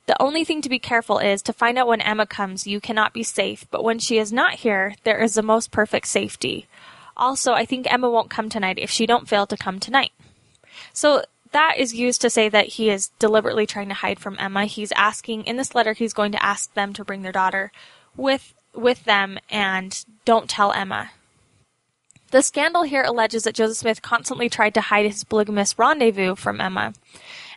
the 0.07 0.21
only 0.21 0.45
thing 0.45 0.61
to 0.63 0.69
be 0.69 0.81
careful 0.81 1.19
is 1.19 1.43
to 1.43 1.53
find 1.53 1.79
out 1.79 1.87
when 1.87 2.01
Emma 2.01 2.27
comes, 2.27 2.67
you 2.67 2.81
cannot 2.81 3.13
be 3.13 3.23
safe, 3.23 3.67
but 3.71 3.85
when 3.85 4.01
she 4.01 4.19
is 4.19 4.33
not 4.33 4.55
here, 4.55 4.97
there 5.05 5.23
is 5.23 5.35
the 5.35 5.43
most 5.43 5.71
perfect 5.71 6.09
safety. 6.09 6.67
Also, 7.17 7.53
I 7.53 7.65
think 7.65 7.93
Emma 7.93 8.11
won't 8.11 8.31
come 8.31 8.49
tonight 8.49 8.79
if 8.79 8.91
she 8.91 9.07
don't 9.07 9.29
fail 9.29 9.47
to 9.47 9.57
come 9.57 9.79
tonight. 9.79 10.13
So 10.93 11.25
that 11.53 11.75
is 11.79 11.95
used 11.95 12.21
to 12.23 12.31
say 12.31 12.49
that 12.49 12.67
he 12.67 12.91
is 12.91 13.09
deliberately 13.19 13.67
trying 13.67 13.89
to 13.89 13.95
hide 13.95 14.19
from 14.19 14.37
Emma. 14.39 14.65
He's 14.65 14.93
asking 14.93 15.45
in 15.45 15.57
this 15.57 15.75
letter 15.75 15.93
he's 15.93 16.13
going 16.13 16.33
to 16.33 16.45
ask 16.45 16.73
them 16.75 16.93
to 16.95 17.05
bring 17.05 17.23
their 17.23 17.33
daughter 17.33 17.71
with 18.17 18.55
with 18.75 19.05
them 19.05 19.39
and 19.51 20.05
don't 20.25 20.49
tell 20.49 20.73
Emma. 20.73 21.11
The 22.31 22.43
scandal 22.43 22.85
here 22.85 23.03
alleges 23.03 23.45
that 23.45 23.55
Joseph 23.55 23.77
Smith 23.77 24.01
constantly 24.01 24.49
tried 24.49 24.73
to 24.75 24.81
hide 24.81 25.05
his 25.05 25.25
polygamous 25.25 25.79
rendezvous 25.79 26.35
from 26.35 26.63
Emma. 26.63 26.95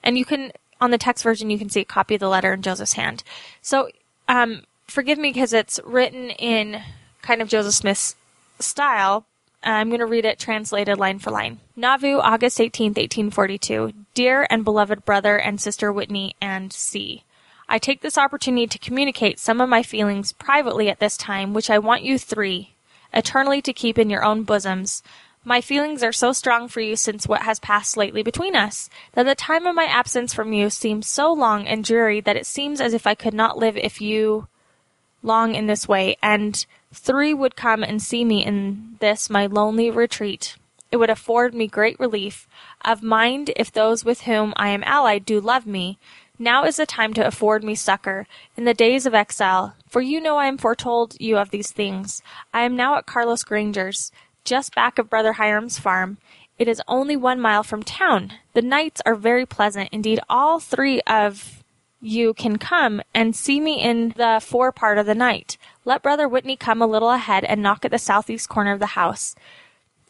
And 0.04 0.18
you 0.18 0.26
can 0.26 0.52
on 0.82 0.92
the 0.92 0.98
text 0.98 1.24
version 1.24 1.50
you 1.50 1.58
can 1.58 1.70
see 1.70 1.80
a 1.80 1.86
copy 1.86 2.16
of 2.16 2.20
the 2.20 2.28
letter 2.28 2.54
in 2.54 2.62
Joseph's 2.62 2.94
hand. 2.94 3.24
So 3.62 3.90
um, 4.28 4.64
forgive 4.88 5.18
me 5.18 5.30
because 5.30 5.54
it's 5.54 5.80
written 5.86 6.30
in 6.32 6.82
kind 7.22 7.42
of 7.42 7.48
Joseph 7.48 7.74
Smith's 7.74 8.16
style, 8.60 9.26
I'm 9.74 9.90
going 9.90 10.00
to 10.00 10.06
read 10.06 10.26
it 10.26 10.40
translated 10.40 10.98
line 10.98 11.20
for 11.20 11.32
line. 11.32 11.60
Nauvoo, 11.76 12.20
August 12.20 12.60
18th, 12.60 12.98
1842. 12.98 13.94
Dear 14.14 14.46
and 14.50 14.64
beloved 14.64 15.06
brother 15.06 15.38
and 15.38 15.60
sister 15.60 15.92
Whitney 15.92 16.36
and 16.40 16.72
C. 16.72 17.24
I 17.68 17.80
take 17.80 18.02
this 18.02 18.18
opportunity 18.18 18.68
to 18.68 18.78
communicate 18.78 19.40
some 19.40 19.60
of 19.60 19.70
my 19.70 19.82
feelings 19.82 20.32
privately 20.32 20.90
at 20.90 21.00
this 21.00 21.18
time, 21.18 21.54
which 21.54 21.70
I 21.70 21.80
want 21.80 22.04
you 22.04 22.20
three 22.20 22.76
eternally 23.12 23.62
to 23.64 23.74
keep 23.74 23.98
in 23.98 24.10
your 24.10 24.24
own 24.24 24.44
bosoms. 24.44 25.02
My 25.44 25.62
feelings 25.62 26.04
are 26.04 26.12
so 26.12 26.32
strong 26.32 26.68
for 26.68 26.82
you 26.82 26.96
since 26.96 27.28
what 27.28 27.44
has 27.44 27.60
passed 27.60 27.98
lately 27.98 28.24
between 28.24 28.56
us, 28.56 28.90
that 29.14 29.24
the 29.24 29.36
time 29.36 29.66
of 29.66 29.76
my 29.76 29.86
absence 29.86 30.34
from 30.34 30.54
you 30.54 30.70
seems 30.70 31.10
so 31.10 31.32
long 31.32 31.68
and 31.68 31.84
dreary 31.84 32.20
that 32.22 32.36
it 32.36 32.46
seems 32.46 32.82
as 32.82 32.94
if 32.94 33.08
I 33.08 33.16
could 33.16 33.34
not 33.34 33.58
live 33.58 33.78
if 33.78 34.02
you 34.02 34.48
long 35.24 35.56
in 35.56 35.68
this 35.68 35.88
way, 35.88 36.18
and 36.22 36.66
three 36.96 37.34
would 37.34 37.56
come 37.56 37.84
and 37.84 38.02
see 38.02 38.26
me 38.26 38.46
in 38.46 38.98
this 39.00 39.30
my 39.30 39.46
lonely 39.46 39.90
retreat. 39.92 40.56
It 40.92 40.98
would 40.98 41.10
afford 41.10 41.54
me 41.54 41.68
great 41.68 42.00
relief 42.00 42.48
of 42.84 43.04
mind 43.04 43.52
if 43.56 43.72
those 43.72 44.06
with 44.06 44.22
whom 44.22 44.54
I 44.56 44.70
am 44.70 44.84
allied 44.86 45.26
do 45.26 45.42
love 45.42 45.66
me. 45.66 45.98
Now 46.40 46.64
is 46.64 46.78
the 46.78 46.86
time 46.86 47.14
to 47.16 47.26
afford 47.26 47.64
me 47.64 47.76
succor 47.76 48.28
in 48.58 48.66
the 48.66 48.74
days 48.74 49.06
of 49.06 49.14
exile, 49.14 49.76
for 49.90 50.02
you 50.02 50.20
know 50.20 50.38
I 50.38 50.48
am 50.48 50.58
foretold 50.58 51.16
you 51.20 51.38
of 51.38 51.50
these 51.50 51.72
things. 51.72 52.22
I 52.54 52.64
am 52.64 52.76
now 52.76 52.98
at 52.98 53.06
Carlos 53.06 53.44
Granger's, 53.44 54.12
just 54.44 54.76
back 54.76 54.98
of 54.98 55.10
Brother 55.10 55.34
Hyrum's 55.34 55.80
farm. 55.80 56.18
It 56.58 56.68
is 56.68 56.82
only 56.88 57.16
one 57.16 57.42
mile 57.42 57.64
from 57.64 57.84
town. 57.84 58.34
The 58.54 58.62
nights 58.62 59.02
are 59.06 59.16
very 59.16 59.46
pleasant. 59.46 59.90
Indeed, 59.92 60.20
all 60.30 60.60
three 60.60 61.02
of 61.02 61.64
you 62.02 62.34
can 62.34 62.58
come 62.58 63.02
and 63.14 63.36
see 63.36 63.60
me 63.60 63.82
in 63.82 64.10
the 64.16 64.40
fore 64.44 64.72
part 64.72 64.98
of 64.98 65.06
the 65.06 65.16
night. 65.16 65.58
Let 65.84 66.04
Brother 66.04 66.28
Whitney 66.28 66.56
come 66.56 66.82
a 66.82 66.88
little 66.88 67.10
ahead 67.10 67.44
and 67.44 67.62
knock 67.62 67.86
at 67.86 67.92
the 67.92 67.98
southeast 67.98 68.50
corner 68.50 68.74
of 68.74 68.80
the 68.80 68.88
house. 68.88 69.36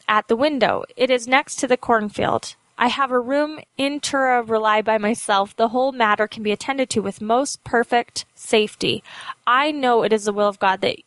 At 0.08 0.28
the 0.28 0.36
window. 0.36 0.84
It 0.96 1.10
is 1.10 1.26
next 1.26 1.56
to 1.56 1.66
the 1.66 1.76
cornfield. 1.76 2.54
I 2.78 2.88
have 2.88 3.10
a 3.10 3.18
room 3.18 3.60
in 3.78 4.00
Tura 4.00 4.42
Rely 4.42 4.82
by 4.82 4.98
myself. 4.98 5.56
The 5.56 5.68
whole 5.68 5.92
matter 5.92 6.28
can 6.28 6.42
be 6.42 6.52
attended 6.52 6.90
to 6.90 7.00
with 7.00 7.22
most 7.22 7.64
perfect 7.64 8.26
safety. 8.34 9.02
I 9.46 9.72
know 9.72 10.02
it 10.02 10.12
is 10.12 10.24
the 10.24 10.32
will 10.32 10.48
of 10.48 10.58
God 10.58 10.82
that 10.82 10.98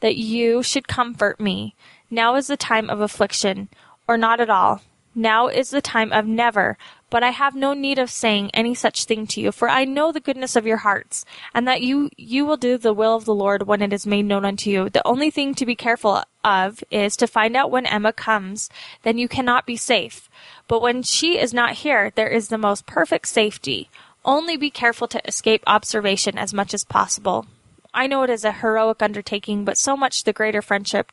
that 0.00 0.16
you 0.16 0.62
should 0.62 0.86
comfort 0.86 1.40
me. 1.40 1.74
Now 2.10 2.36
is 2.36 2.46
the 2.46 2.56
time 2.56 2.88
of 2.88 3.00
affliction, 3.00 3.68
or 4.06 4.16
not 4.16 4.40
at 4.40 4.50
all. 4.50 4.82
Now 5.18 5.48
is 5.48 5.70
the 5.70 5.80
time 5.80 6.12
of 6.12 6.26
never, 6.26 6.76
but 7.08 7.22
I 7.22 7.30
have 7.30 7.54
no 7.54 7.72
need 7.72 7.98
of 7.98 8.10
saying 8.10 8.50
any 8.52 8.74
such 8.74 9.06
thing 9.06 9.26
to 9.28 9.40
you, 9.40 9.50
for 9.50 9.66
I 9.66 9.86
know 9.86 10.12
the 10.12 10.20
goodness 10.20 10.56
of 10.56 10.66
your 10.66 10.76
hearts, 10.76 11.24
and 11.54 11.66
that 11.66 11.80
you 11.80 12.10
you 12.18 12.44
will 12.44 12.58
do 12.58 12.76
the 12.76 12.92
will 12.92 13.16
of 13.16 13.24
the 13.24 13.34
Lord 13.34 13.66
when 13.66 13.80
it 13.80 13.94
is 13.94 14.06
made 14.06 14.26
known 14.26 14.44
unto 14.44 14.68
you. 14.68 14.90
The 14.90 15.06
only 15.06 15.30
thing 15.30 15.54
to 15.54 15.64
be 15.64 15.74
careful 15.74 16.22
of 16.44 16.84
is 16.90 17.16
to 17.16 17.26
find 17.26 17.56
out 17.56 17.70
when 17.70 17.86
Emma 17.86 18.12
comes, 18.12 18.68
then 19.04 19.16
you 19.16 19.26
cannot 19.26 19.64
be 19.64 19.78
safe. 19.78 20.28
But 20.68 20.82
when 20.82 21.02
she 21.02 21.38
is 21.38 21.54
not 21.54 21.76
here, 21.76 22.12
there 22.14 22.28
is 22.28 22.48
the 22.48 22.58
most 22.58 22.84
perfect 22.84 23.28
safety. 23.28 23.88
Only 24.22 24.58
be 24.58 24.68
careful 24.68 25.08
to 25.08 25.26
escape 25.26 25.62
observation 25.66 26.36
as 26.36 26.52
much 26.52 26.74
as 26.74 26.84
possible. 26.84 27.46
I 27.94 28.06
know 28.06 28.22
it 28.22 28.28
is 28.28 28.44
a 28.44 28.52
heroic 28.52 29.00
undertaking, 29.00 29.64
but 29.64 29.78
so 29.78 29.96
much 29.96 30.24
the 30.24 30.34
greater 30.34 30.60
friendship, 30.60 31.10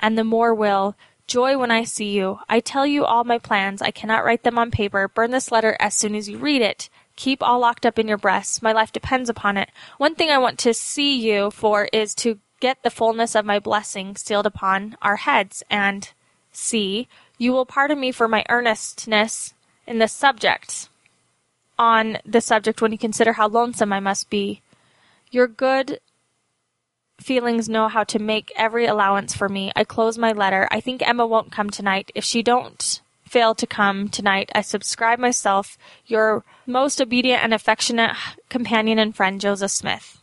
and 0.00 0.16
the 0.16 0.24
more 0.24 0.54
will 0.54 0.96
Joy 1.26 1.56
when 1.56 1.70
I 1.70 1.84
see 1.84 2.10
you. 2.10 2.38
I 2.48 2.60
tell 2.60 2.86
you 2.86 3.04
all 3.04 3.24
my 3.24 3.38
plans. 3.38 3.80
I 3.80 3.90
cannot 3.90 4.24
write 4.24 4.42
them 4.42 4.58
on 4.58 4.70
paper. 4.70 5.08
Burn 5.08 5.30
this 5.30 5.50
letter 5.50 5.76
as 5.80 5.94
soon 5.94 6.14
as 6.14 6.28
you 6.28 6.38
read 6.38 6.62
it. 6.62 6.90
Keep 7.16 7.42
all 7.42 7.60
locked 7.60 7.86
up 7.86 7.98
in 7.98 8.08
your 8.08 8.18
breasts. 8.18 8.60
My 8.60 8.72
life 8.72 8.92
depends 8.92 9.30
upon 9.30 9.56
it. 9.56 9.70
One 9.98 10.14
thing 10.14 10.30
I 10.30 10.38
want 10.38 10.58
to 10.60 10.74
see 10.74 11.16
you 11.16 11.50
for 11.50 11.88
is 11.92 12.14
to 12.16 12.38
get 12.60 12.82
the 12.82 12.90
fullness 12.90 13.34
of 13.34 13.44
my 13.44 13.58
blessing 13.58 14.16
sealed 14.16 14.46
upon 14.46 14.96
our 15.00 15.16
heads. 15.16 15.62
And 15.70 16.10
see, 16.52 17.08
you 17.38 17.52
will 17.52 17.66
pardon 17.66 18.00
me 18.00 18.12
for 18.12 18.28
my 18.28 18.44
earnestness 18.48 19.54
in 19.86 19.98
this 19.98 20.12
subject. 20.12 20.88
On 21.78 22.18
this 22.24 22.46
subject, 22.46 22.82
when 22.82 22.92
you 22.92 22.98
consider 22.98 23.32
how 23.32 23.48
lonesome 23.48 23.92
I 23.92 24.00
must 24.00 24.30
be, 24.30 24.60
your 25.30 25.48
good 25.48 25.98
feelings 27.18 27.68
know 27.68 27.88
how 27.88 28.04
to 28.04 28.18
make 28.18 28.52
every 28.56 28.86
allowance 28.86 29.34
for 29.34 29.48
me. 29.48 29.72
I 29.76 29.84
close 29.84 30.18
my 30.18 30.32
letter. 30.32 30.68
I 30.70 30.80
think 30.80 31.06
Emma 31.06 31.26
won't 31.26 31.52
come 31.52 31.70
tonight. 31.70 32.10
If 32.14 32.24
she 32.24 32.42
don't 32.42 33.00
fail 33.26 33.54
to 33.54 33.66
come 33.66 34.08
tonight, 34.08 34.50
I 34.54 34.60
subscribe 34.60 35.18
myself 35.18 35.78
your 36.06 36.44
most 36.66 37.00
obedient 37.00 37.42
and 37.42 37.54
affectionate 37.54 38.16
companion 38.48 38.98
and 38.98 39.14
friend, 39.14 39.40
Joseph 39.40 39.70
Smith. 39.70 40.20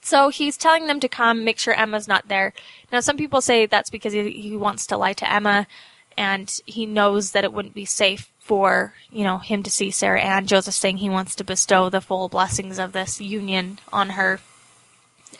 So 0.00 0.30
he's 0.30 0.56
telling 0.56 0.86
them 0.86 1.00
to 1.00 1.08
come, 1.08 1.44
make 1.44 1.58
sure 1.58 1.74
Emma's 1.74 2.08
not 2.08 2.28
there. 2.28 2.52
Now, 2.90 3.00
some 3.00 3.16
people 3.16 3.40
say 3.40 3.66
that's 3.66 3.90
because 3.90 4.12
he, 4.12 4.30
he 4.30 4.56
wants 4.56 4.86
to 4.88 4.96
lie 4.96 5.12
to 5.12 5.32
Emma, 5.32 5.68
and 6.16 6.52
he 6.66 6.86
knows 6.86 7.32
that 7.32 7.44
it 7.44 7.52
wouldn't 7.52 7.74
be 7.74 7.84
safe 7.84 8.28
for 8.40 8.92
you 9.12 9.22
know 9.22 9.38
him 9.38 9.62
to 9.62 9.70
see 9.70 9.90
Sarah 9.92 10.20
Ann. 10.20 10.46
Joseph 10.46 10.74
saying 10.74 10.96
he 10.96 11.08
wants 11.08 11.36
to 11.36 11.44
bestow 11.44 11.88
the 11.88 12.00
full 12.00 12.28
blessings 12.28 12.78
of 12.78 12.92
this 12.92 13.20
union 13.20 13.78
on 13.92 14.10
her 14.10 14.40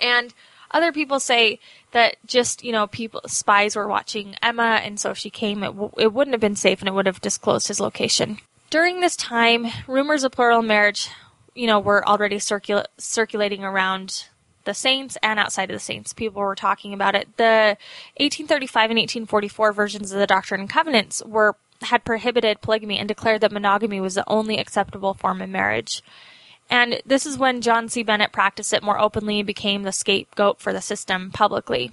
and 0.01 0.33
other 0.71 0.93
people 0.93 1.21
say 1.21 1.61
that 1.93 2.17
just, 2.27 2.65
you 2.65 2.73
know, 2.73 2.87
people, 2.87 3.21
spies 3.27 3.77
were 3.77 3.87
watching 3.87 4.37
Emma, 4.43 4.81
and 4.83 4.99
so 4.99 5.11
if 5.11 5.19
she 5.19 5.31
came, 5.31 5.63
it, 5.63 5.69
w- 5.69 5.93
it 5.99 6.13
wouldn't 6.13 6.35
have 6.35 6.41
been 6.41 6.57
safe 6.57 6.81
and 6.81 6.89
it 6.89 6.95
would 6.95 7.07
have 7.07 7.21
disclosed 7.21 7.69
his 7.69 7.81
location. 7.81 8.39
During 8.71 9.01
this 9.01 9.17
time, 9.17 9.67
rumors 9.87 10.25
of 10.25 10.33
plural 10.33 10.63
marriage, 10.63 11.11
you 11.55 11.67
know, 11.67 11.79
were 11.79 12.07
already 12.09 12.37
circula- 12.37 12.87
circulating 12.97 13.63
around 13.63 14.29
the 14.65 14.73
saints 14.73 15.19
and 15.23 15.39
outside 15.39 15.71
of 15.71 15.75
the 15.75 15.81
saints. 15.81 16.13
People 16.13 16.41
were 16.41 16.55
talking 16.55 16.95
about 16.95 17.15
it. 17.15 17.37
The 17.37 17.77
1835 18.17 18.91
and 18.91 18.99
1844 18.99 19.73
versions 19.73 20.13
of 20.13 20.19
the 20.19 20.27
Doctrine 20.27 20.61
and 20.61 20.71
Covenants 20.71 21.23
were 21.27 21.57
had 21.83 22.05
prohibited 22.05 22.61
polygamy 22.61 22.97
and 22.97 23.09
declared 23.09 23.41
that 23.41 23.51
monogamy 23.51 24.01
was 24.01 24.15
the 24.15 24.29
only 24.29 24.57
acceptable 24.57 25.15
form 25.15 25.43
of 25.43 25.49
marriage. 25.49 26.01
And 26.73 27.03
this 27.05 27.27
is 27.27 27.37
when 27.37 27.61
John 27.61 27.91
C. 27.91 28.03
Bennett 28.03 28.33
practiced 28.33 28.73
it 28.73 28.83
more 28.83 28.99
openly 28.99 29.41
and 29.41 29.47
became 29.47 29.83
the 29.83 29.93
scapegoat 29.93 30.59
for 30.59 30.73
the 30.73 30.81
system 30.81 31.31
publicly. 31.31 31.93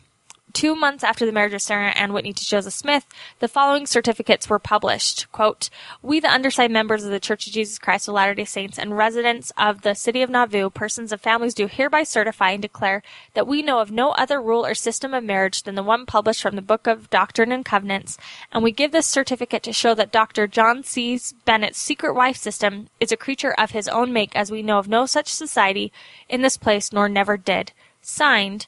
Two 0.52 0.76
months 0.76 1.04
after 1.04 1.26
the 1.26 1.32
marriage 1.32 1.54
of 1.54 1.62
Sarah 1.62 1.92
Ann 1.92 2.12
Whitney 2.12 2.34
to 2.34 2.46
Joseph 2.46 2.74
Smith, 2.74 3.06
the 3.40 3.48
following 3.48 3.86
certificates 3.86 4.50
were 4.50 4.58
published. 4.58 5.32
Quote, 5.32 5.70
we, 6.02 6.20
the 6.20 6.32
undersigned 6.32 6.74
members 6.74 7.04
of 7.04 7.12
the 7.12 7.20
Church 7.20 7.46
of 7.46 7.54
Jesus 7.54 7.78
Christ 7.78 8.08
of 8.08 8.16
Latter-day 8.16 8.46
Saints 8.46 8.80
and 8.80 8.98
residents 8.98 9.52
of 9.58 9.84
the 9.84 9.94
city 9.94 10.24
of 10.24 10.30
Nauvoo, 10.30 10.72
persons 10.72 11.12
of 11.12 11.22
families 11.22 11.54
do 11.54 11.68
hereby 11.68 12.02
certify 12.02 12.52
and 12.52 12.62
declare 12.64 13.04
that 13.36 13.48
we 13.48 13.62
know 13.62 13.80
of 13.80 13.92
no 13.92 14.10
other 14.12 14.42
rule 14.42 14.66
or 14.66 14.74
system 14.74 15.14
of 15.14 15.24
marriage 15.24 15.64
than 15.64 15.76
the 15.76 15.84
one 15.84 16.08
published 16.08 16.42
from 16.42 16.56
the 16.56 16.62
Book 16.64 16.88
of 16.88 17.10
Doctrine 17.12 17.52
and 17.52 17.64
Covenants, 17.64 18.18
and 18.52 18.64
we 18.64 18.72
give 18.72 18.92
this 18.92 19.06
certificate 19.06 19.62
to 19.64 19.72
show 19.72 19.94
that 19.94 20.12
Dr. 20.12 20.48
John 20.48 20.84
C. 20.84 21.20
Bennett's 21.46 21.78
secret 21.78 22.14
wife 22.14 22.38
system 22.38 22.88
is 23.00 23.12
a 23.12 23.18
creature 23.18 23.54
of 23.58 23.72
his 23.72 23.88
own 23.88 24.12
make, 24.12 24.36
as 24.36 24.52
we 24.52 24.64
know 24.64 24.80
of 24.80 24.88
no 24.88 25.06
such 25.06 25.28
society 25.28 25.92
in 26.28 26.42
this 26.42 26.58
place, 26.58 26.92
nor 26.92 27.08
never 27.08 27.38
did. 27.38 27.72
Signed, 28.02 28.68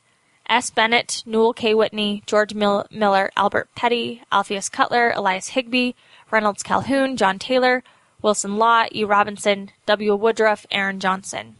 S. 0.51 0.70
Bennett, 0.70 1.24
Newell 1.25 1.53
K. 1.53 1.74
Whitney, 1.74 2.24
George 2.25 2.53
Mil- 2.53 2.86
Miller, 2.91 3.31
Albert 3.38 3.70
Petty, 3.74 4.22
Alpheus 4.34 4.67
Cutler, 4.67 5.12
Elias 5.15 5.48
Higbee, 5.50 5.93
Reynolds 6.29 6.62
Cahoon, 6.62 7.15
John 7.15 7.39
Taylor, 7.39 7.86
Wilson 8.22 8.58
Law, 8.58 8.84
E. 8.93 9.05
Robinson, 9.05 9.72
W. 9.86 10.13
Woodruff, 10.13 10.65
Aaron 10.70 11.00
Johnson. 11.00 11.55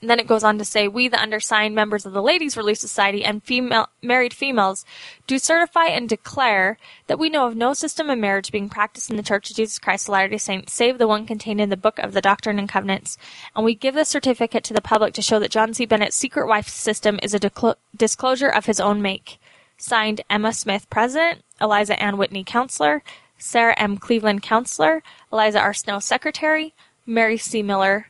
And 0.00 0.08
then 0.08 0.18
it 0.18 0.26
goes 0.26 0.42
on 0.42 0.56
to 0.56 0.64
say, 0.64 0.88
we, 0.88 1.08
the 1.08 1.20
undersigned 1.20 1.74
members 1.74 2.06
of 2.06 2.14
the 2.14 2.22
Ladies 2.22 2.56
Relief 2.56 2.78
Society 2.78 3.22
and 3.22 3.42
female, 3.42 3.88
married 4.02 4.32
females, 4.32 4.86
do 5.26 5.38
certify 5.38 5.86
and 5.86 6.08
declare 6.08 6.78
that 7.06 7.18
we 7.18 7.28
know 7.28 7.46
of 7.46 7.54
no 7.54 7.74
system 7.74 8.08
of 8.08 8.18
marriage 8.18 8.50
being 8.50 8.70
practiced 8.70 9.10
in 9.10 9.16
the 9.16 9.22
Church 9.22 9.50
of 9.50 9.56
Jesus 9.56 9.78
Christ 9.78 10.08
of 10.08 10.12
Latter-day 10.12 10.38
Saints 10.38 10.72
save 10.72 10.96
the 10.96 11.06
one 11.06 11.26
contained 11.26 11.60
in 11.60 11.68
the 11.68 11.76
Book 11.76 11.98
of 11.98 12.14
the 12.14 12.22
Doctrine 12.22 12.58
and 12.58 12.68
Covenants. 12.68 13.18
And 13.54 13.62
we 13.62 13.74
give 13.74 13.94
this 13.94 14.08
certificate 14.08 14.64
to 14.64 14.74
the 14.74 14.80
public 14.80 15.12
to 15.14 15.22
show 15.22 15.38
that 15.38 15.50
John 15.50 15.74
C. 15.74 15.84
Bennett's 15.84 16.16
secret 16.16 16.46
wife 16.46 16.68
system 16.68 17.20
is 17.22 17.34
a 17.34 17.40
declo- 17.40 17.76
disclosure 17.94 18.48
of 18.48 18.66
his 18.66 18.80
own 18.80 19.02
make. 19.02 19.38
Signed, 19.76 20.22
Emma 20.30 20.52
Smith, 20.52 20.88
President, 20.88 21.42
Eliza 21.60 22.00
Ann 22.02 22.16
Whitney, 22.16 22.44
Counselor, 22.44 23.02
Sarah 23.36 23.74
M. 23.78 23.96
Cleveland, 23.96 24.42
Counselor, 24.42 25.02
Eliza 25.32 25.58
R. 25.58 25.72
Snow, 25.74 25.98
Secretary, 25.98 26.74
Mary 27.06 27.38
C. 27.38 27.62
Miller, 27.62 28.09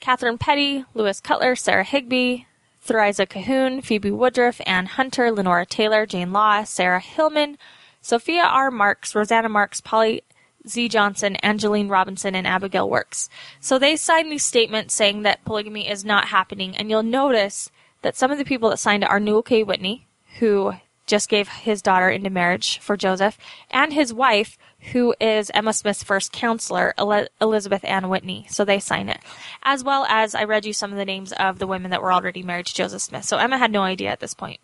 Catherine 0.00 0.38
Petty, 0.38 0.84
Lois 0.94 1.20
Cutler, 1.20 1.56
Sarah 1.56 1.84
Higbee, 1.84 2.44
Theresa 2.84 3.26
Cahoon, 3.26 3.82
Phoebe 3.82 4.10
Woodruff, 4.10 4.60
Anne 4.66 4.86
Hunter, 4.86 5.32
Lenora 5.32 5.66
Taylor, 5.66 6.06
Jane 6.06 6.32
Law, 6.32 6.62
Sarah 6.64 7.00
Hillman, 7.00 7.58
Sophia 8.00 8.44
R. 8.44 8.70
Marks, 8.70 9.14
Rosanna 9.14 9.48
Marks, 9.48 9.80
Polly 9.80 10.22
Z. 10.68 10.88
Johnson, 10.88 11.36
Angeline 11.36 11.88
Robinson, 11.88 12.34
and 12.34 12.46
Abigail 12.46 12.88
Works. 12.88 13.28
So 13.60 13.78
they 13.78 13.96
signed 13.96 14.30
these 14.30 14.44
statements 14.44 14.94
saying 14.94 15.22
that 15.22 15.44
polygamy 15.44 15.88
is 15.88 16.04
not 16.04 16.28
happening, 16.28 16.76
and 16.76 16.90
you'll 16.90 17.02
notice 17.02 17.70
that 18.02 18.16
some 18.16 18.30
of 18.30 18.38
the 18.38 18.44
people 18.44 18.70
that 18.70 18.78
signed 18.78 19.02
it 19.02 19.10
are 19.10 19.20
Newell 19.20 19.42
K. 19.42 19.62
Whitney, 19.62 20.06
who 20.38 20.74
just 21.06 21.28
gave 21.28 21.48
his 21.48 21.82
daughter 21.82 22.10
into 22.10 22.30
marriage 22.30 22.78
for 22.78 22.96
Joseph, 22.96 23.38
and 23.70 23.92
his 23.92 24.12
wife, 24.12 24.58
who 24.92 25.14
is 25.20 25.50
Emma 25.52 25.72
Smith's 25.72 26.02
first 26.02 26.32
counselor, 26.32 26.94
Elizabeth 27.40 27.84
Ann 27.84 28.08
Whitney. 28.08 28.46
So 28.48 28.64
they 28.64 28.78
sign 28.78 29.08
it. 29.08 29.18
As 29.62 29.82
well 29.82 30.06
as 30.08 30.34
I 30.34 30.44
read 30.44 30.64
you 30.64 30.72
some 30.72 30.92
of 30.92 30.98
the 30.98 31.04
names 31.04 31.32
of 31.32 31.58
the 31.58 31.66
women 31.66 31.90
that 31.90 32.02
were 32.02 32.12
already 32.12 32.42
married 32.42 32.66
to 32.66 32.74
Joseph 32.74 33.02
Smith. 33.02 33.24
So 33.24 33.36
Emma 33.38 33.58
had 33.58 33.72
no 33.72 33.82
idea 33.82 34.10
at 34.10 34.20
this 34.20 34.34
point. 34.34 34.60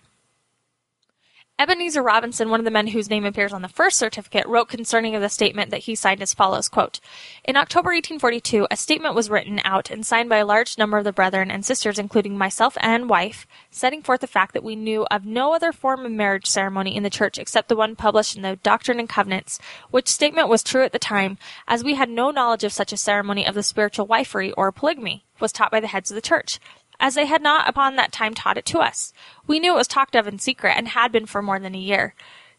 Ebenezer 1.62 2.02
Robinson, 2.02 2.50
one 2.50 2.58
of 2.58 2.64
the 2.64 2.72
men 2.72 2.88
whose 2.88 3.08
name 3.08 3.24
appears 3.24 3.52
on 3.52 3.62
the 3.62 3.68
first 3.68 3.96
certificate, 3.96 4.48
wrote 4.48 4.68
concerning 4.68 5.18
the 5.20 5.28
statement 5.28 5.70
that 5.70 5.82
he 5.82 5.94
signed 5.94 6.20
as 6.20 6.34
follows, 6.34 6.68
quote, 6.68 6.98
In 7.44 7.56
October 7.56 7.90
1842, 7.90 8.66
a 8.68 8.76
statement 8.76 9.14
was 9.14 9.30
written 9.30 9.60
out 9.62 9.88
and 9.88 10.04
signed 10.04 10.28
by 10.28 10.38
a 10.38 10.44
large 10.44 10.76
number 10.76 10.98
of 10.98 11.04
the 11.04 11.12
brethren 11.12 11.52
and 11.52 11.64
sisters, 11.64 12.00
including 12.00 12.36
myself 12.36 12.76
and 12.80 13.08
wife, 13.08 13.46
setting 13.70 14.02
forth 14.02 14.22
the 14.22 14.26
fact 14.26 14.54
that 14.54 14.64
we 14.64 14.74
knew 14.74 15.06
of 15.08 15.24
no 15.24 15.54
other 15.54 15.70
form 15.70 16.04
of 16.04 16.10
marriage 16.10 16.46
ceremony 16.46 16.96
in 16.96 17.04
the 17.04 17.10
church 17.10 17.38
except 17.38 17.68
the 17.68 17.76
one 17.76 17.94
published 17.94 18.34
in 18.34 18.42
the 18.42 18.56
Doctrine 18.56 18.98
and 18.98 19.08
Covenants, 19.08 19.60
which 19.92 20.08
statement 20.08 20.48
was 20.48 20.64
true 20.64 20.82
at 20.82 20.90
the 20.90 20.98
time, 20.98 21.38
as 21.68 21.84
we 21.84 21.94
had 21.94 22.10
no 22.10 22.32
knowledge 22.32 22.64
of 22.64 22.72
such 22.72 22.92
a 22.92 22.96
ceremony 22.96 23.46
of 23.46 23.54
the 23.54 23.62
spiritual 23.62 24.08
wifery 24.08 24.52
or 24.56 24.72
polygamy 24.72 25.24
was 25.38 25.52
taught 25.52 25.70
by 25.70 25.80
the 25.80 25.86
heads 25.86 26.10
of 26.10 26.14
the 26.16 26.20
church 26.20 26.58
as 27.02 27.16
they 27.16 27.26
had 27.26 27.42
not 27.42 27.68
upon 27.68 27.96
that 27.96 28.12
time 28.12 28.32
taught 28.32 28.56
it 28.56 28.64
to 28.64 28.78
us. 28.78 29.12
We 29.46 29.58
knew 29.58 29.74
it 29.74 29.76
was 29.76 29.88
talked 29.88 30.14
of 30.14 30.28
in 30.28 30.38
secret, 30.38 30.74
and 30.76 30.88
had 30.88 31.10
been 31.10 31.26
for 31.26 31.42
more 31.42 31.58
than 31.58 31.74
a 31.74 31.78
year. 31.78 32.14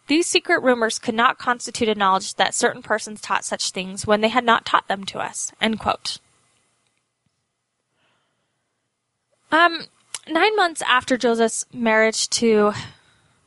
These 0.08 0.28
secret 0.28 0.62
rumors 0.62 1.00
could 1.00 1.16
not 1.16 1.38
constitute 1.38 1.88
a 1.88 1.96
knowledge 1.96 2.36
that 2.36 2.54
certain 2.54 2.84
persons 2.84 3.22
taught 3.22 3.46
such 3.46 3.72
things 3.72 4.06
when 4.06 4.20
they 4.20 4.28
had 4.28 4.44
not 4.44 4.66
taught 4.66 4.90
them 4.90 5.06
to 5.06 5.20
us. 5.20 5.54
Um, 9.50 9.86
nine 10.28 10.56
months 10.58 10.82
after 10.82 11.16
Joseph's 11.16 11.66
marriage 11.74 12.30
to 12.32 12.74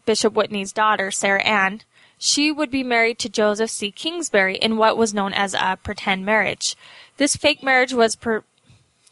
Bishop 0.07 0.33
Whitney's 0.33 0.73
daughter, 0.73 1.11
Sarah 1.11 1.43
Ann, 1.43 1.83
she 2.17 2.51
would 2.51 2.71
be 2.71 2.83
married 2.83 3.19
to 3.19 3.29
Joseph 3.29 3.69
C. 3.69 3.91
Kingsbury 3.91 4.57
in 4.57 4.79
what 4.79 4.97
was 4.97 5.13
known 5.13 5.35
as 5.35 5.53
a 5.53 5.79
pretend 5.83 6.25
marriage. 6.25 6.75
This 7.19 7.37
fake 7.37 7.63
marriage 7.63 7.93
was 7.93 8.17
per- 8.17 8.45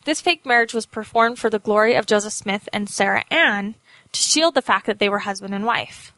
this 0.04 0.20
fake 0.20 0.44
marriage 0.44 0.74
was 0.74 0.86
performed 0.86 1.38
for 1.38 1.50
the 1.50 1.58
glory 1.58 1.94
of 1.94 2.06
Joseph 2.06 2.32
Smith 2.32 2.68
and 2.72 2.88
Sarah 2.88 3.24
Ann 3.30 3.74
to 4.12 4.20
shield 4.20 4.54
the 4.54 4.62
fact 4.62 4.86
that 4.86 4.98
they 4.98 5.08
were 5.08 5.20
husband 5.20 5.54
and 5.54 5.64
wife. 5.64 6.12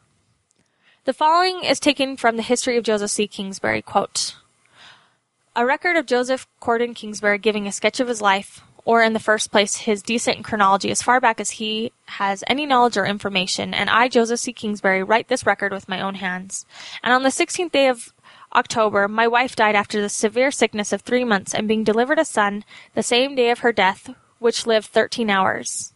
The 1.05 1.13
following 1.13 1.63
is 1.63 1.79
taken 1.79 2.17
from 2.17 2.35
the 2.35 2.43
history 2.43 2.77
of 2.77 2.83
Joseph 2.83 3.11
C. 3.11 3.27
Kingsbury, 3.27 3.81
quote, 3.81 4.35
a 5.55 5.65
record 5.65 5.95
of 5.95 6.05
Joseph 6.05 6.47
Cordon 6.59 6.93
Kingsbury 6.93 7.39
giving 7.39 7.65
a 7.65 7.71
sketch 7.71 7.99
of 7.99 8.07
his 8.07 8.21
life, 8.21 8.61
or 8.85 9.01
in 9.01 9.13
the 9.13 9.19
first 9.19 9.51
place 9.51 9.75
his 9.75 10.03
decent 10.03 10.45
chronology 10.45 10.91
as 10.91 11.01
far 11.01 11.19
back 11.19 11.39
as 11.39 11.51
he 11.51 11.91
has 12.05 12.43
any 12.45 12.65
knowledge 12.65 12.95
or 12.95 13.05
information, 13.05 13.73
and 13.73 13.89
I, 13.89 14.07
Joseph 14.07 14.39
C. 14.39 14.53
Kingsbury, 14.53 15.01
write 15.01 15.29
this 15.29 15.45
record 15.45 15.71
with 15.71 15.89
my 15.89 15.99
own 15.99 16.15
hands. 16.15 16.65
And 17.03 17.11
on 17.13 17.23
the 17.23 17.29
16th 17.29 17.71
day 17.71 17.87
of 17.87 18.13
October, 18.57 19.07
my 19.07 19.27
wife 19.27 19.55
died 19.55 19.75
after 19.75 20.01
the 20.01 20.09
severe 20.09 20.49
sickness 20.49 20.91
of 20.91 21.01
three 21.01 21.23
months 21.23 21.53
and 21.53 21.67
being 21.67 21.83
delivered 21.83 22.17
a 22.17 22.25
son 22.25 22.65
the 22.95 23.03
same 23.03 23.35
day 23.35 23.51
of 23.51 23.59
her 23.59 23.71
death, 23.71 24.09
which 24.39 24.65
lived 24.65 24.87
13 24.87 25.29
hours. 25.29 25.93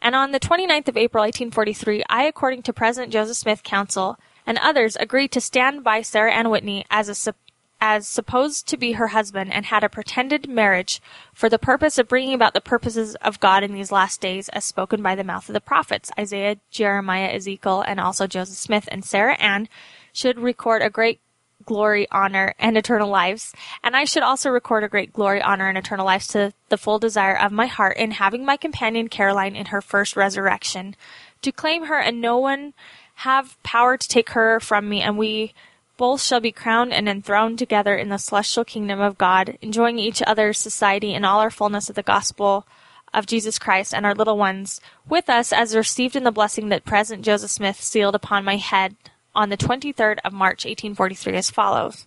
And 0.00 0.14
on 0.14 0.30
the 0.30 0.38
29th 0.38 0.86
of 0.86 0.96
April, 0.96 1.22
1843, 1.22 2.04
I, 2.08 2.22
according 2.22 2.62
to 2.62 2.72
President 2.72 3.12
Joseph 3.12 3.36
Smith 3.36 3.64
Counsel 3.64 4.16
and 4.46 4.58
others, 4.58 4.96
agreed 5.00 5.32
to 5.32 5.40
stand 5.40 5.82
by 5.82 6.02
Sarah 6.02 6.32
Ann 6.32 6.50
Whitney 6.50 6.86
as 6.88 7.26
a 7.26 7.34
as 7.78 8.08
supposed 8.08 8.66
to 8.66 8.76
be 8.78 8.92
her 8.92 9.08
husband 9.08 9.52
and 9.52 9.66
had 9.66 9.84
a 9.84 9.88
pretended 9.88 10.48
marriage 10.48 11.02
for 11.34 11.50
the 11.50 11.58
purpose 11.58 11.98
of 11.98 12.08
bringing 12.08 12.32
about 12.32 12.54
the 12.54 12.60
purposes 12.60 13.14
of 13.16 13.38
God 13.38 13.62
in 13.62 13.74
these 13.74 13.92
last 13.92 14.20
days 14.20 14.48
as 14.50 14.64
spoken 14.64 15.02
by 15.02 15.14
the 15.14 15.24
mouth 15.24 15.46
of 15.48 15.52
the 15.52 15.60
prophets, 15.60 16.10
Isaiah, 16.18 16.56
Jeremiah, 16.70 17.28
Ezekiel, 17.28 17.84
and 17.86 18.00
also 18.00 18.26
Joseph 18.26 18.56
Smith 18.56 18.88
and 18.90 19.04
Sarah 19.04 19.36
Ann 19.38 19.68
should 20.10 20.38
record 20.38 20.80
a 20.80 20.88
great 20.88 21.20
glory, 21.66 22.06
honor, 22.10 22.54
and 22.58 22.78
eternal 22.78 23.10
lives. 23.10 23.52
And 23.84 23.94
I 23.94 24.04
should 24.04 24.22
also 24.22 24.48
record 24.48 24.84
a 24.84 24.88
great 24.88 25.12
glory, 25.12 25.42
honor, 25.42 25.68
and 25.68 25.76
eternal 25.76 26.06
lives 26.06 26.28
to 26.28 26.54
the 26.70 26.78
full 26.78 26.98
desire 26.98 27.38
of 27.38 27.52
my 27.52 27.66
heart 27.66 27.98
in 27.98 28.12
having 28.12 28.44
my 28.44 28.56
companion 28.56 29.08
Caroline 29.08 29.54
in 29.54 29.66
her 29.66 29.82
first 29.82 30.16
resurrection, 30.16 30.96
to 31.42 31.52
claim 31.52 31.84
her 31.86 31.98
and 31.98 32.20
no 32.20 32.38
one 32.38 32.72
have 33.16 33.62
power 33.62 33.96
to 33.96 34.08
take 34.08 34.30
her 34.30 34.60
from 34.60 34.88
me, 34.88 35.02
and 35.02 35.18
we 35.18 35.52
both 35.96 36.22
shall 36.22 36.40
be 36.40 36.52
crowned 36.52 36.92
and 36.92 37.08
enthroned 37.08 37.58
together 37.58 37.96
in 37.96 38.08
the 38.08 38.18
celestial 38.18 38.64
kingdom 38.64 39.00
of 39.00 39.18
God, 39.18 39.58
enjoying 39.62 39.98
each 39.98 40.22
other's 40.26 40.58
society 40.58 41.14
in 41.14 41.24
all 41.24 41.40
our 41.40 41.50
fullness 41.50 41.88
of 41.88 41.96
the 41.96 42.02
gospel 42.02 42.66
of 43.14 43.26
Jesus 43.26 43.58
Christ 43.58 43.94
and 43.94 44.04
our 44.04 44.14
little 44.14 44.36
ones 44.36 44.80
with 45.08 45.30
us 45.30 45.52
as 45.52 45.74
received 45.74 46.16
in 46.16 46.24
the 46.24 46.30
blessing 46.30 46.68
that 46.68 46.84
present 46.84 47.24
Joseph 47.24 47.50
Smith 47.50 47.80
sealed 47.80 48.14
upon 48.14 48.44
my 48.44 48.56
head 48.56 48.96
on 49.36 49.50
the 49.50 49.56
23rd 49.56 50.18
of 50.24 50.32
March, 50.32 50.64
1843 50.64 51.36
as 51.36 51.50
follows. 51.50 52.06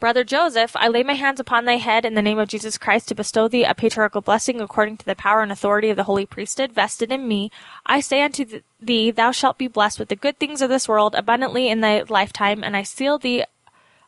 Brother 0.00 0.22
Joseph, 0.22 0.76
I 0.76 0.86
lay 0.86 1.02
my 1.02 1.14
hands 1.14 1.40
upon 1.40 1.64
thy 1.64 1.76
head 1.76 2.04
in 2.04 2.14
the 2.14 2.22
name 2.22 2.38
of 2.38 2.48
Jesus 2.48 2.78
Christ 2.78 3.08
to 3.08 3.16
bestow 3.16 3.48
thee 3.48 3.64
a 3.64 3.74
patriarchal 3.74 4.20
blessing 4.20 4.60
according 4.60 4.96
to 4.98 5.04
the 5.04 5.16
power 5.16 5.42
and 5.42 5.50
authority 5.50 5.90
of 5.90 5.96
the 5.96 6.04
holy 6.04 6.24
priesthood 6.24 6.72
vested 6.72 7.10
in 7.10 7.26
me. 7.26 7.50
I 7.84 7.98
say 7.98 8.22
unto 8.22 8.60
thee, 8.80 9.10
thou 9.10 9.32
shalt 9.32 9.58
be 9.58 9.66
blessed 9.66 9.98
with 9.98 10.08
the 10.08 10.14
good 10.14 10.38
things 10.38 10.62
of 10.62 10.70
this 10.70 10.88
world 10.88 11.16
abundantly 11.16 11.68
in 11.68 11.80
thy 11.80 12.02
lifetime, 12.02 12.62
and 12.62 12.76
I 12.76 12.84
seal 12.84 13.18
thee 13.18 13.44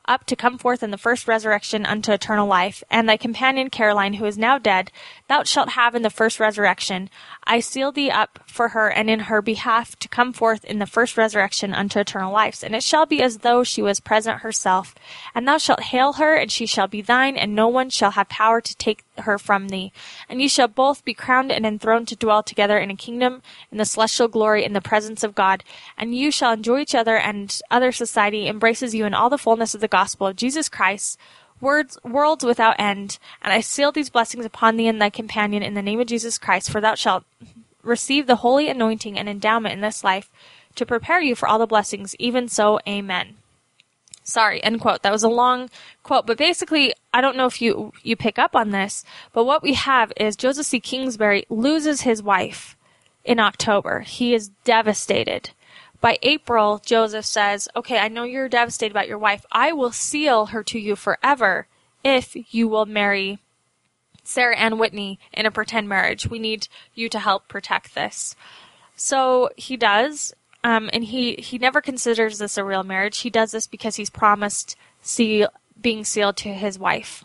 up 0.07 0.25
to 0.27 0.37
come 0.37 0.59
forth 0.59 0.83
in 0.83 0.91
the 0.91 0.99
first 0.99 1.29
resurrection 1.29 1.87
unto 1.87 2.13
eternal 2.13 2.47
life, 2.47 2.83
and 2.91 3.09
thy 3.09 3.17
companion 3.17 3.71
Caroline, 3.71 4.15
who 4.15 4.25
is 4.25 4.39
now 4.39 4.59
dead, 4.59 4.91
thou 5.29 5.45
shalt 5.45 5.71
have 5.71 5.95
in 5.95 6.03
the 6.03 6.11
first 6.11 6.41
resurrection. 6.41 7.09
I 7.45 7.61
seal 7.61 7.93
thee 7.93 8.11
up 8.11 8.41
for 8.47 8.69
her 8.69 8.91
and 8.91 9.11
in 9.11 9.21
her 9.21 9.43
behalf 9.43 9.97
to 9.97 10.09
come 10.09 10.33
forth 10.33 10.65
in 10.65 10.79
the 10.79 10.87
first 10.87 11.17
resurrection 11.17 11.75
unto 11.75 12.01
eternal 12.01 12.33
life. 12.33 12.63
And 12.63 12.75
it 12.75 12.83
shall 12.83 13.07
be 13.07 13.23
as 13.23 13.39
though 13.39 13.63
she 13.63 13.83
was 13.83 14.01
present 14.01 14.41
herself. 14.41 14.95
And 15.35 15.47
thou 15.47 15.59
shalt 15.59 15.83
hail 15.85 16.15
her, 16.15 16.35
and 16.35 16.51
she 16.51 16.67
shall 16.67 16.89
be 16.89 17.03
thine, 17.03 17.37
and 17.37 17.55
no 17.55 17.69
one 17.69 17.91
shall 17.91 18.13
have 18.13 18.29
power 18.29 18.61
to 18.61 18.77
take 18.77 19.05
her 19.19 19.39
from 19.39 19.69
thee. 19.69 19.93
And 20.29 20.41
ye 20.41 20.49
shall 20.49 20.69
both 20.69 21.05
be 21.05 21.15
crowned 21.15 21.53
and 21.53 21.67
enthroned 21.67 22.09
to 22.09 22.17
dwell 22.17 22.43
together 22.43 22.79
in 22.79 22.91
a 22.91 22.97
kingdom 22.97 23.43
in 23.71 23.79
the 23.79 23.85
celestial 23.85 24.29
glory 24.29 24.65
in 24.65 24.73
the 24.73 24.81
presence 24.81 25.23
of 25.23 25.35
God. 25.35 25.63
And 25.99 26.15
you 26.15 26.31
shall 26.31 26.53
enjoy 26.53 26.81
each 26.81 26.95
other, 26.95 27.17
and 27.17 27.61
other 27.71 27.93
society 27.93 28.49
embraces 28.49 28.95
you 28.95 29.05
in 29.05 29.15
all 29.15 29.31
the 29.31 29.39
fullness 29.39 29.75
of 29.75 29.81
the 29.81 29.89
gospel 29.91 30.29
of 30.29 30.37
Jesus 30.37 30.69
Christ 30.69 31.19
words, 31.61 31.99
worlds 32.05 32.45
without 32.45 32.77
end. 32.79 33.19
And 33.43 33.53
I 33.53 33.61
seal 33.61 33.93
these 33.93 34.11
blessings 34.11 34.45
upon 34.45 34.77
thee 34.77 34.89
and 34.89 35.01
thy 35.01 35.11
companion 35.11 35.63
in 35.63 35.75
the 35.75 35.83
name 35.83 36.01
of 36.01 36.07
Jesus 36.07 36.39
Christ, 36.39 36.71
for 36.71 36.81
thou 36.81 36.95
shalt 36.95 37.25
receive 37.83 38.27
the 38.27 38.37
holy 38.37 38.69
anointing 38.69 39.19
and 39.19 39.29
endowment 39.29 39.75
in 39.75 39.81
this 39.81 40.05
life 40.05 40.31
to 40.75 40.87
prepare 40.87 41.21
you 41.21 41.35
for 41.35 41.49
all 41.49 41.59
the 41.59 41.67
blessings. 41.67 42.15
Even 42.19 42.49
so, 42.49 42.81
amen. 42.89 43.37
Sorry, 44.23 44.63
end 44.63 44.81
quote. 44.81 45.03
That 45.03 45.13
was 45.13 45.23
a 45.23 45.29
long 45.29 45.71
quote, 46.03 46.27
but 46.27 46.39
basically, 46.39 46.95
I 47.13 47.21
don't 47.21 47.37
know 47.37 47.47
if 47.47 47.61
you, 47.61 47.93
you 48.03 48.17
pick 48.17 48.39
up 48.39 48.55
on 48.55 48.71
this, 48.71 49.05
but 49.33 49.45
what 49.45 49.63
we 49.63 49.75
have 49.75 50.13
is 50.17 50.37
Joseph 50.37 50.67
C. 50.67 50.79
Kingsbury 50.79 51.45
loses 51.49 52.03
his 52.03 52.23
wife 52.23 52.77
in 53.25 53.41
October. 53.41 54.01
He 54.01 54.35
is 54.35 54.51
devastated. 54.65 55.51
By 56.01 56.19
April, 56.23 56.81
Joseph 56.85 57.27
says, 57.27 57.69
Okay, 57.77 57.99
I 57.99 58.09
know 58.09 58.25
you're 58.25 58.49
devastated 58.49 58.93
about 58.93 59.09
your 59.09 59.19
wife. 59.19 59.45
I 59.53 59.73
will 59.73 59.93
seal 59.93 60.47
her 60.47 60.63
to 60.65 60.79
you 60.79 60.97
forever 60.97 61.67
if 62.03 62.37
you 62.55 62.69
will 62.69 62.87
marry 62.87 63.39
Sarah 64.25 64.57
Ann 64.57 64.79
Whitney 64.79 65.19
in 65.33 65.47
a 65.47 65.51
pretend 65.51 65.89
marriage. 65.89 66.29
We 66.29 66.39
need 66.39 66.69
you 66.95 67.09
to 67.11 67.19
help 67.19 67.49
protect 67.49 67.95
this. 67.95 68.35
So 68.97 69.51
he 69.57 69.77
does, 69.77 70.35
um, 70.65 70.89
and 70.93 71.05
he, 71.05 71.35
he 71.35 71.59
never 71.59 71.81
considers 71.81 72.39
this 72.39 72.57
a 72.57 72.65
real 72.65 72.83
marriage. 72.83 73.19
He 73.19 73.31
does 73.31 73.53
this 73.53 73.67
because 73.67 73.97
he's 73.97 74.11
promised 74.11 74.77
seal, 75.03 75.49
being 75.81 76.05
sealed 76.05 76.37
to 76.39 76.51
his 76.51 76.79
wife. 76.79 77.25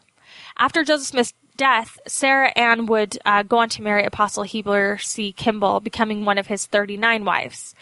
After 0.58 0.84
Joseph 0.84 1.08
Smith's 1.08 1.34
death, 1.58 2.00
Sarah 2.08 2.52
Ann 2.56 2.86
would 2.88 3.18
uh, 3.26 3.44
go 3.44 3.58
on 3.58 3.70
to 3.70 3.82
marry 3.82 4.04
Apostle 4.06 4.44
Heber 4.44 4.98
C. 4.98 5.32
Kimball, 5.32 5.80
becoming 5.80 6.26
one 6.26 6.38
of 6.38 6.48
his 6.48 6.66
39 6.66 7.24
wives 7.24 7.76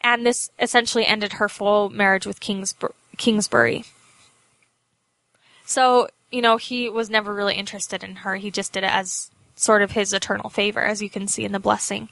and 0.00 0.24
this 0.24 0.50
essentially 0.58 1.06
ended 1.06 1.34
her 1.34 1.48
full 1.48 1.90
marriage 1.90 2.26
with 2.26 2.40
Kingsb- 2.40 2.92
Kingsbury. 3.16 3.84
So, 5.64 6.08
you 6.30 6.40
know, 6.40 6.56
he 6.56 6.88
was 6.88 7.10
never 7.10 7.34
really 7.34 7.54
interested 7.54 8.04
in 8.04 8.16
her. 8.16 8.36
He 8.36 8.50
just 8.50 8.72
did 8.72 8.84
it 8.84 8.92
as 8.92 9.30
sort 9.56 9.82
of 9.82 9.92
his 9.92 10.12
eternal 10.12 10.50
favor, 10.50 10.80
as 10.80 11.02
you 11.02 11.10
can 11.10 11.26
see 11.26 11.44
in 11.44 11.52
the 11.52 11.58
blessing. 11.58 12.08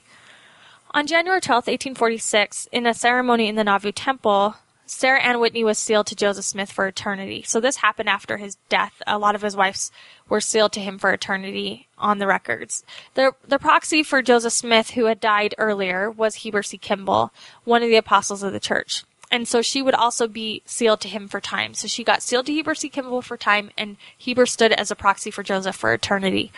On 0.91 1.07
January 1.07 1.41
12, 1.41 1.67
1846, 1.67 2.67
in 2.71 2.85
a 2.85 2.93
ceremony 2.93 3.47
in 3.47 3.55
the 3.55 3.63
Nauvoo 3.63 3.91
Temple, 3.91 4.55
Sarah 4.85 5.21
Ann 5.21 5.39
Whitney 5.39 5.63
was 5.63 5.77
sealed 5.77 6.07
to 6.07 6.15
Joseph 6.15 6.45
Smith 6.45 6.71
for 6.71 6.87
eternity. 6.87 7.43
So 7.43 7.59
this 7.59 7.77
happened 7.77 8.09
after 8.09 8.37
his 8.37 8.57
death. 8.69 9.01
A 9.07 9.17
lot 9.17 9.35
of 9.35 9.41
his 9.41 9.55
wives 9.55 9.91
were 10.29 10.41
sealed 10.41 10.73
to 10.73 10.79
him 10.79 10.99
for 10.99 11.11
eternity 11.11 11.87
on 11.97 12.19
the 12.19 12.27
records. 12.27 12.83
The, 13.15 13.33
the 13.47 13.59
proxy 13.59 14.03
for 14.03 14.21
Joseph 14.21 14.53
Smith, 14.53 14.91
who 14.91 15.05
had 15.05 15.19
died 15.19 15.55
earlier, 15.57 16.11
was 16.11 16.35
Heber 16.35 16.63
C. 16.63 16.77
Kimball, 16.77 17.31
one 17.63 17.81
of 17.81 17.89
the 17.89 17.95
apostles 17.95 18.43
of 18.43 18.53
the 18.53 18.59
church. 18.59 19.03
And 19.31 19.47
so 19.47 19.63
she 19.63 19.81
would 19.81 19.95
also 19.95 20.27
be 20.27 20.61
sealed 20.65 21.01
to 21.01 21.09
him 21.09 21.27
for 21.27 21.41
time. 21.41 21.73
So 21.73 21.87
she 21.87 22.03
got 22.03 22.21
sealed 22.21 22.45
to 22.45 22.53
Heber 22.53 22.75
C. 22.75 22.89
Kimball 22.89 23.23
for 23.23 23.37
time, 23.37 23.71
and 23.77 23.97
Heber 24.17 24.45
stood 24.45 24.71
as 24.71 24.91
a 24.91 24.95
proxy 24.95 25.31
for 25.31 25.41
Joseph 25.41 25.75
for 25.75 25.93
eternity. 25.93 26.51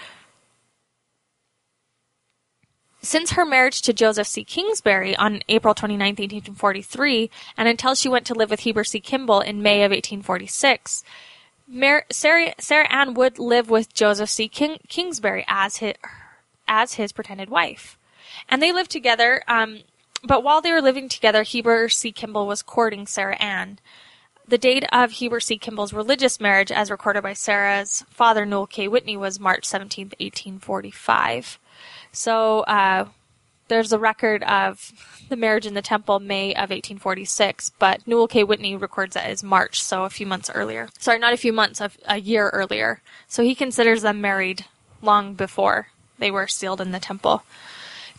Since 3.01 3.31
her 3.31 3.45
marriage 3.45 3.81
to 3.83 3.93
Joseph 3.93 4.27
C. 4.27 4.43
Kingsbury 4.43 5.15
on 5.15 5.43
April 5.47 5.73
29, 5.73 5.99
1843, 5.99 7.29
and 7.55 7.67
until 7.67 7.95
she 7.95 8.09
went 8.09 8.25
to 8.25 8.33
live 8.33 8.49
with 8.49 8.61
Heber 8.61 8.83
C. 8.83 8.99
Kimball 8.99 9.39
in 9.39 9.61
May 9.61 9.83
of 9.83 9.91
1846, 9.91 11.03
Mar- 11.67 12.05
Sarah, 12.11 12.53
Sarah 12.59 12.91
Ann 12.91 13.13
would 13.13 13.39
live 13.39 13.69
with 13.69 13.93
Joseph 13.93 14.29
C. 14.29 14.47
King- 14.47 14.79
Kingsbury 14.87 15.45
as 15.47 15.77
his, 15.77 15.93
as 16.67 16.93
his 16.95 17.11
pretended 17.11 17.49
wife. 17.49 17.97
And 18.49 18.61
they 18.61 18.71
lived 18.71 18.91
together, 18.91 19.43
um, 19.47 19.81
but 20.23 20.43
while 20.43 20.61
they 20.61 20.71
were 20.71 20.81
living 20.81 21.07
together, 21.07 21.43
Heber 21.43 21.89
C. 21.89 22.11
Kimball 22.11 22.47
was 22.47 22.61
courting 22.61 23.05
Sarah 23.05 23.37
Ann. 23.37 23.79
The 24.47 24.57
date 24.57 24.85
of 24.91 25.11
Heber 25.11 25.41
C. 25.41 25.57
Kimball's 25.57 25.93
religious 25.93 26.39
marriage, 26.39 26.71
as 26.71 26.89
recorded 26.89 27.21
by 27.21 27.33
Sarah's 27.33 28.05
father, 28.09 28.45
Newell 28.45 28.65
K. 28.65 28.87
Whitney, 28.87 29.17
was 29.17 29.39
March 29.39 29.65
17, 29.65 30.07
1845. 30.19 31.59
So 32.17 32.61
uh, 32.61 33.05
there's 33.67 33.93
a 33.93 33.99
record 33.99 34.41
of 34.43 34.91
the 35.29 35.35
marriage 35.35 35.67
in 35.67 35.75
the 35.75 35.83
temple 35.83 36.19
May 36.19 36.51
of 36.55 36.71
1846, 36.71 37.73
but 37.77 38.05
Newell 38.07 38.27
K. 38.27 38.43
Whitney 38.43 38.75
records 38.75 39.13
that 39.13 39.29
as 39.29 39.43
March, 39.43 39.83
so 39.83 40.03
a 40.03 40.09
few 40.09 40.25
months 40.25 40.49
earlier. 40.53 40.89
Sorry, 40.97 41.19
not 41.19 41.33
a 41.33 41.37
few 41.37 41.53
months, 41.53 41.79
a, 41.79 41.91
a 42.07 42.17
year 42.17 42.49
earlier. 42.49 43.01
So 43.27 43.43
he 43.43 43.53
considers 43.53 44.01
them 44.01 44.19
married 44.19 44.65
long 45.03 45.35
before 45.35 45.89
they 46.17 46.31
were 46.31 46.47
sealed 46.47 46.81
in 46.81 46.91
the 46.91 46.99
temple. 46.99 47.43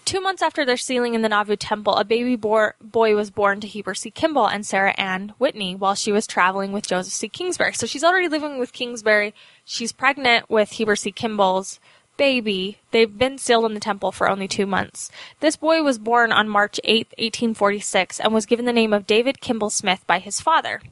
Two 0.04 0.20
months 0.20 0.42
after 0.42 0.64
their 0.64 0.76
sealing 0.76 1.14
in 1.14 1.22
the 1.22 1.28
Nauvoo 1.28 1.56
Temple, 1.56 1.96
a 1.96 2.04
baby 2.04 2.36
boy 2.36 2.72
was 3.16 3.30
born 3.30 3.60
to 3.60 3.66
Heber 3.66 3.94
C. 3.94 4.10
Kimball 4.10 4.46
and 4.46 4.64
Sarah 4.64 4.94
Ann 4.96 5.34
Whitney 5.38 5.74
while 5.74 5.96
she 5.96 6.12
was 6.12 6.26
traveling 6.26 6.72
with 6.72 6.86
Joseph 6.86 7.12
C. 7.12 7.28
Kingsbury. 7.28 7.74
So 7.74 7.86
she's 7.86 8.04
already 8.04 8.28
living 8.28 8.58
with 8.58 8.72
Kingsbury. 8.72 9.34
She's 9.64 9.92
pregnant 9.92 10.48
with 10.48 10.70
Heber 10.70 10.96
C. 10.96 11.10
Kimball's 11.12 11.78
baby. 12.18 12.76
They've 12.90 13.16
been 13.16 13.38
sealed 13.38 13.64
in 13.64 13.72
the 13.72 13.80
temple 13.80 14.12
for 14.12 14.28
only 14.28 14.46
two 14.46 14.66
months. 14.66 15.10
This 15.40 15.56
boy 15.56 15.82
was 15.82 15.98
born 15.98 16.30
on 16.32 16.50
March 16.50 16.78
8, 16.84 17.06
1846, 17.16 18.20
and 18.20 18.34
was 18.34 18.44
given 18.44 18.66
the 18.66 18.72
name 18.74 18.92
of 18.92 19.06
David 19.06 19.40
Kimball 19.40 19.70
Smith 19.70 20.06
by 20.06 20.18
his 20.18 20.40
father. 20.40 20.82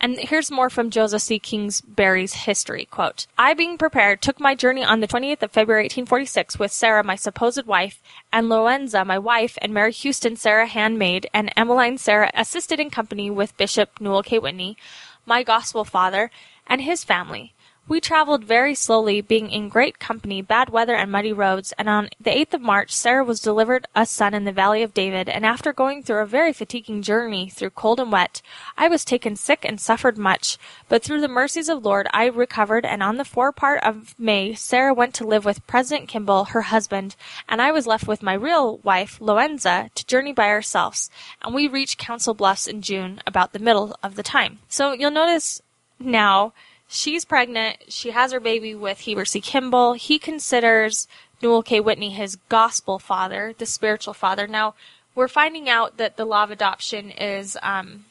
And 0.00 0.18
here's 0.18 0.50
more 0.50 0.68
from 0.68 0.90
Joseph 0.90 1.22
C. 1.22 1.38
Kingsbury's 1.38 2.34
history. 2.34 2.86
Quote, 2.86 3.26
I, 3.38 3.54
being 3.54 3.78
prepared, 3.78 4.20
took 4.20 4.40
my 4.40 4.54
journey 4.54 4.82
on 4.82 5.00
the 5.00 5.06
20th 5.06 5.42
of 5.42 5.52
February 5.52 5.84
1846 5.84 6.58
with 6.58 6.72
Sarah, 6.72 7.04
my 7.04 7.16
supposed 7.16 7.66
wife, 7.66 8.02
and 8.32 8.48
Loenza, 8.48 9.06
my 9.06 9.18
wife, 9.18 9.56
and 9.62 9.72
Mary 9.72 9.92
Houston, 9.92 10.36
Sarah 10.36 10.66
handmaid, 10.66 11.28
and 11.32 11.52
Emmeline 11.56 11.98
Sarah 11.98 12.32
assisted 12.34 12.80
in 12.80 12.90
company 12.90 13.30
with 13.30 13.56
Bishop 13.56 14.00
Newell 14.00 14.22
K. 14.22 14.38
Whitney, 14.38 14.76
my 15.24 15.42
gospel 15.42 15.84
father, 15.84 16.30
and 16.66 16.80
his 16.80 17.04
family 17.04 17.54
We 17.88 18.00
traveled 18.00 18.44
very 18.44 18.76
slowly, 18.76 19.20
being 19.20 19.50
in 19.50 19.68
great 19.68 19.98
company, 19.98 20.40
bad 20.40 20.70
weather, 20.70 20.94
and 20.94 21.10
muddy 21.10 21.32
roads, 21.32 21.72
and 21.72 21.88
on 21.88 22.10
the 22.20 22.30
8th 22.30 22.54
of 22.54 22.60
March, 22.60 22.92
Sarah 22.92 23.24
was 23.24 23.40
delivered 23.40 23.86
a 23.92 24.06
son 24.06 24.34
in 24.34 24.44
the 24.44 24.52
Valley 24.52 24.84
of 24.84 24.94
David, 24.94 25.28
and 25.28 25.44
after 25.44 25.72
going 25.72 26.02
through 26.02 26.22
a 26.22 26.26
very 26.26 26.52
fatiguing 26.52 27.02
journey 27.02 27.50
through 27.50 27.70
cold 27.70 27.98
and 27.98 28.12
wet, 28.12 28.40
I 28.78 28.86
was 28.86 29.04
taken 29.04 29.34
sick 29.34 29.64
and 29.64 29.80
suffered 29.80 30.16
much. 30.16 30.58
But 30.88 31.02
through 31.02 31.22
the 31.22 31.28
mercies 31.28 31.68
of 31.68 31.84
Lord, 31.84 32.06
I 32.14 32.26
recovered, 32.26 32.86
and 32.86 33.02
on 33.02 33.16
the 33.16 33.24
forepart 33.24 33.82
of 33.82 34.14
May, 34.16 34.54
Sarah 34.54 34.94
went 34.94 35.12
to 35.14 35.26
live 35.26 35.44
with 35.44 35.66
President 35.66 36.08
Kimball, 36.08 36.44
her 36.46 36.62
husband, 36.62 37.16
and 37.48 37.60
I 37.60 37.72
was 37.72 37.88
left 37.88 38.06
with 38.06 38.22
my 38.22 38.34
real 38.34 38.78
wife, 38.78 39.18
Loenza, 39.18 39.92
to 39.96 40.06
journey 40.06 40.32
by 40.32 40.48
ourselves, 40.48 41.10
and 41.42 41.52
we 41.52 41.66
reached 41.66 41.98
Council 41.98 42.32
Bluffs 42.32 42.68
in 42.68 42.80
June, 42.80 43.20
about 43.26 43.52
the 43.52 43.58
middle 43.58 43.96
of 44.04 44.14
the 44.14 44.22
time. 44.22 44.60
So 44.68 44.92
you'll 44.92 45.10
notice 45.10 45.60
now 45.98 46.52
she's 46.92 47.24
pregnant. 47.24 47.78
She 47.88 48.10
has 48.10 48.32
her 48.32 48.40
baby 48.40 48.74
with 48.74 49.00
Heber 49.00 49.24
C. 49.24 49.40
Kimball. 49.40 49.94
He 49.94 50.18
considers 50.18 51.08
Newell 51.40 51.62
K. 51.62 51.80
Whitney 51.80 52.10
his 52.10 52.36
gospel 52.48 52.98
father, 52.98 53.54
the 53.56 53.66
spiritual 53.66 54.14
father. 54.14 54.46
Now, 54.46 54.74
we're 55.14 55.28
finding 55.28 55.68
out 55.68 55.96
that 55.96 56.16
the 56.16 56.24
law 56.24 56.44
of 56.44 56.50
adoption 56.50 57.10
is 57.10 57.58
um, 57.62 58.04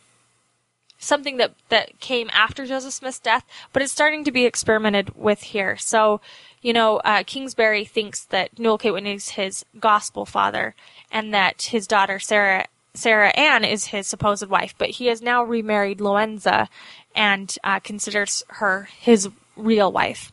something 1.00 1.38
that, 1.38 1.54
that 1.70 2.00
came 2.00 2.30
after 2.34 2.66
Joseph 2.66 2.94
Smith's 2.94 3.20
death, 3.20 3.46
but 3.72 3.82
it's 3.82 3.92
starting 3.92 4.24
to 4.24 4.32
be 4.32 4.46
experimented 4.46 5.16
with 5.16 5.42
here. 5.44 5.78
So, 5.78 6.20
you 6.62 6.74
know, 6.74 6.98
uh, 6.98 7.24
Kingsbury 7.26 7.86
thinks 7.86 8.26
that 8.26 8.60
Newell 8.60 8.78
K. 8.78 8.92
Whitney 8.92 9.14
is 9.14 9.30
his 9.30 9.66
gospel 9.80 10.26
father 10.26 10.76
and 11.12 11.34
that 11.34 11.62
his 11.64 11.88
daughter 11.88 12.20
Sarah 12.20 12.66
Sarah 12.94 13.30
Ann 13.30 13.64
is 13.64 13.88
his 13.88 14.06
supposed 14.06 14.46
wife, 14.48 14.76
but 14.78 14.90
he 14.90 15.08
has 15.08 15.22
now 15.22 15.44
remarried 15.44 16.00
Loenza 16.00 16.68
and 17.16 17.56
uh, 17.64 17.80
considers 17.80 18.44
her 18.48 18.90
his 19.00 19.30
real 19.56 19.92
wife. 19.92 20.32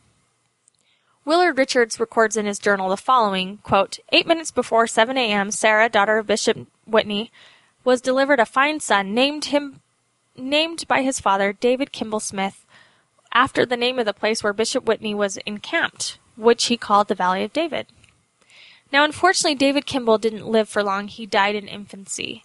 Willard 1.25 1.57
Richards 1.57 1.99
records 1.99 2.37
in 2.37 2.45
his 2.45 2.59
journal 2.59 2.89
the 2.89 2.97
following 2.97 3.57
quote, 3.57 3.99
Eight 4.11 4.25
minutes 4.25 4.51
before 4.51 4.87
7 4.87 5.17
a.m., 5.17 5.51
Sarah, 5.51 5.89
daughter 5.89 6.17
of 6.17 6.27
Bishop 6.27 6.67
Whitney, 6.87 7.31
was 7.83 8.01
delivered 8.01 8.39
a 8.39 8.45
fine 8.45 8.79
son, 8.79 9.13
named 9.13 9.45
him 9.45 9.81
named 10.35 10.87
by 10.87 11.01
his 11.01 11.19
father, 11.19 11.53
David 11.53 11.91
Kimball 11.91 12.19
Smith, 12.19 12.65
after 13.33 13.65
the 13.65 13.77
name 13.77 13.99
of 13.99 14.05
the 14.05 14.13
place 14.13 14.43
where 14.43 14.53
Bishop 14.53 14.85
Whitney 14.85 15.13
was 15.13 15.37
encamped, 15.45 16.17
which 16.35 16.65
he 16.65 16.77
called 16.77 17.07
the 17.07 17.15
Valley 17.15 17.43
of 17.43 17.53
David. 17.53 17.87
Now, 18.91 19.03
unfortunately, 19.03 19.55
David 19.55 19.85
Kimball 19.85 20.17
didn't 20.17 20.47
live 20.47 20.67
for 20.67 20.81
long. 20.81 21.07
He 21.07 21.25
died 21.25 21.55
in 21.55 21.67
infancy. 21.67 22.43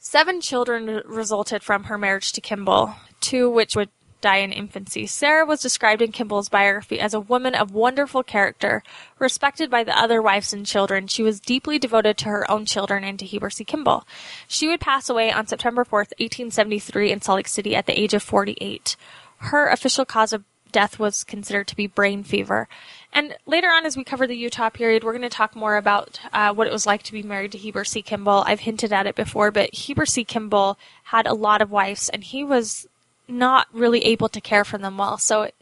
Seven 0.00 0.40
children 0.40 1.02
resulted 1.06 1.62
from 1.62 1.84
her 1.84 1.96
marriage 1.96 2.32
to 2.32 2.40
Kimball, 2.40 2.96
two 3.24 3.48
which 3.50 3.74
would 3.74 3.88
die 4.24 4.38
in 4.38 4.52
infancy. 4.52 5.06
Sarah 5.06 5.44
was 5.44 5.60
described 5.60 6.00
in 6.00 6.10
Kimball's 6.10 6.48
biography 6.48 6.98
as 6.98 7.12
a 7.12 7.20
woman 7.20 7.54
of 7.54 7.74
wonderful 7.74 8.22
character, 8.22 8.82
respected 9.18 9.70
by 9.70 9.84
the 9.84 9.96
other 9.98 10.22
wives 10.22 10.54
and 10.54 10.64
children. 10.64 11.06
She 11.06 11.22
was 11.22 11.40
deeply 11.40 11.78
devoted 11.78 12.16
to 12.18 12.30
her 12.30 12.50
own 12.50 12.64
children 12.64 13.04
and 13.04 13.18
to 13.18 13.26
Heber 13.26 13.50
C. 13.50 13.64
Kimball. 13.64 14.06
She 14.48 14.66
would 14.66 14.80
pass 14.80 15.10
away 15.10 15.30
on 15.30 15.46
September 15.46 15.84
4th, 15.84 16.16
1873 16.18 17.12
in 17.12 17.20
Salt 17.20 17.36
Lake 17.36 17.48
City 17.48 17.76
at 17.76 17.84
the 17.84 18.00
age 18.00 18.14
of 18.14 18.22
48. 18.22 18.96
Her 19.38 19.68
official 19.68 20.06
cause 20.06 20.32
of 20.32 20.44
death 20.72 20.98
was 20.98 21.22
considered 21.22 21.68
to 21.68 21.76
be 21.76 21.86
brain 21.86 22.24
fever. 22.24 22.66
And 23.12 23.36
later 23.44 23.68
on, 23.68 23.84
as 23.84 23.94
we 23.96 24.04
cover 24.04 24.26
the 24.26 24.36
Utah 24.36 24.70
period, 24.70 25.04
we're 25.04 25.12
going 25.12 25.22
to 25.22 25.28
talk 25.28 25.54
more 25.54 25.76
about 25.76 26.18
uh, 26.32 26.54
what 26.54 26.66
it 26.66 26.72
was 26.72 26.86
like 26.86 27.02
to 27.04 27.12
be 27.12 27.22
married 27.22 27.52
to 27.52 27.58
Heber 27.58 27.84
C. 27.84 28.00
Kimball. 28.00 28.42
I've 28.46 28.60
hinted 28.60 28.92
at 28.92 29.06
it 29.06 29.14
before, 29.14 29.50
but 29.50 29.72
Heber 29.74 30.06
C. 30.06 30.24
Kimball 30.24 30.78
had 31.04 31.26
a 31.26 31.34
lot 31.34 31.60
of 31.60 31.70
wives, 31.70 32.08
and 32.08 32.24
he 32.24 32.42
was 32.42 32.88
not 33.28 33.66
really 33.72 34.04
able 34.04 34.28
to 34.28 34.40
care 34.40 34.64
for 34.64 34.78
them 34.78 34.98
well. 34.98 35.18
So 35.18 35.42
it, 35.42 35.54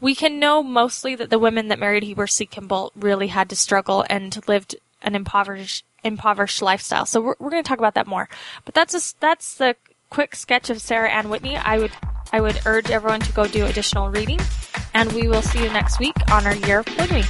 we 0.00 0.14
can 0.14 0.38
know 0.38 0.62
mostly 0.62 1.14
that 1.14 1.30
the 1.30 1.38
women 1.38 1.68
that 1.68 1.78
married 1.78 2.02
Heber 2.02 2.26
C. 2.26 2.46
Kimball 2.46 2.92
really 2.96 3.28
had 3.28 3.48
to 3.50 3.56
struggle 3.56 4.04
and 4.10 4.36
lived 4.48 4.76
an 5.02 5.14
impoverished 5.14 5.84
impoverished 6.04 6.60
lifestyle. 6.60 7.06
So 7.06 7.20
we're, 7.20 7.34
we're 7.38 7.50
going 7.50 7.62
to 7.62 7.68
talk 7.68 7.78
about 7.78 7.94
that 7.94 8.08
more. 8.08 8.28
But 8.64 8.74
that's 8.74 8.94
a, 8.94 9.14
that's 9.20 9.54
the 9.54 9.76
quick 10.10 10.34
sketch 10.34 10.68
of 10.68 10.80
Sarah 10.80 11.10
Ann 11.10 11.28
Whitney. 11.28 11.56
I 11.56 11.78
would 11.78 11.92
I 12.32 12.40
would 12.40 12.60
urge 12.66 12.90
everyone 12.90 13.20
to 13.20 13.32
go 13.32 13.46
do 13.46 13.66
additional 13.66 14.10
reading 14.10 14.40
and 14.94 15.12
we 15.12 15.28
will 15.28 15.42
see 15.42 15.62
you 15.62 15.70
next 15.70 15.98
week 15.98 16.16
on 16.30 16.46
our 16.46 16.56
year 16.56 16.80
of 16.80 16.86
polygamy. 16.86 17.24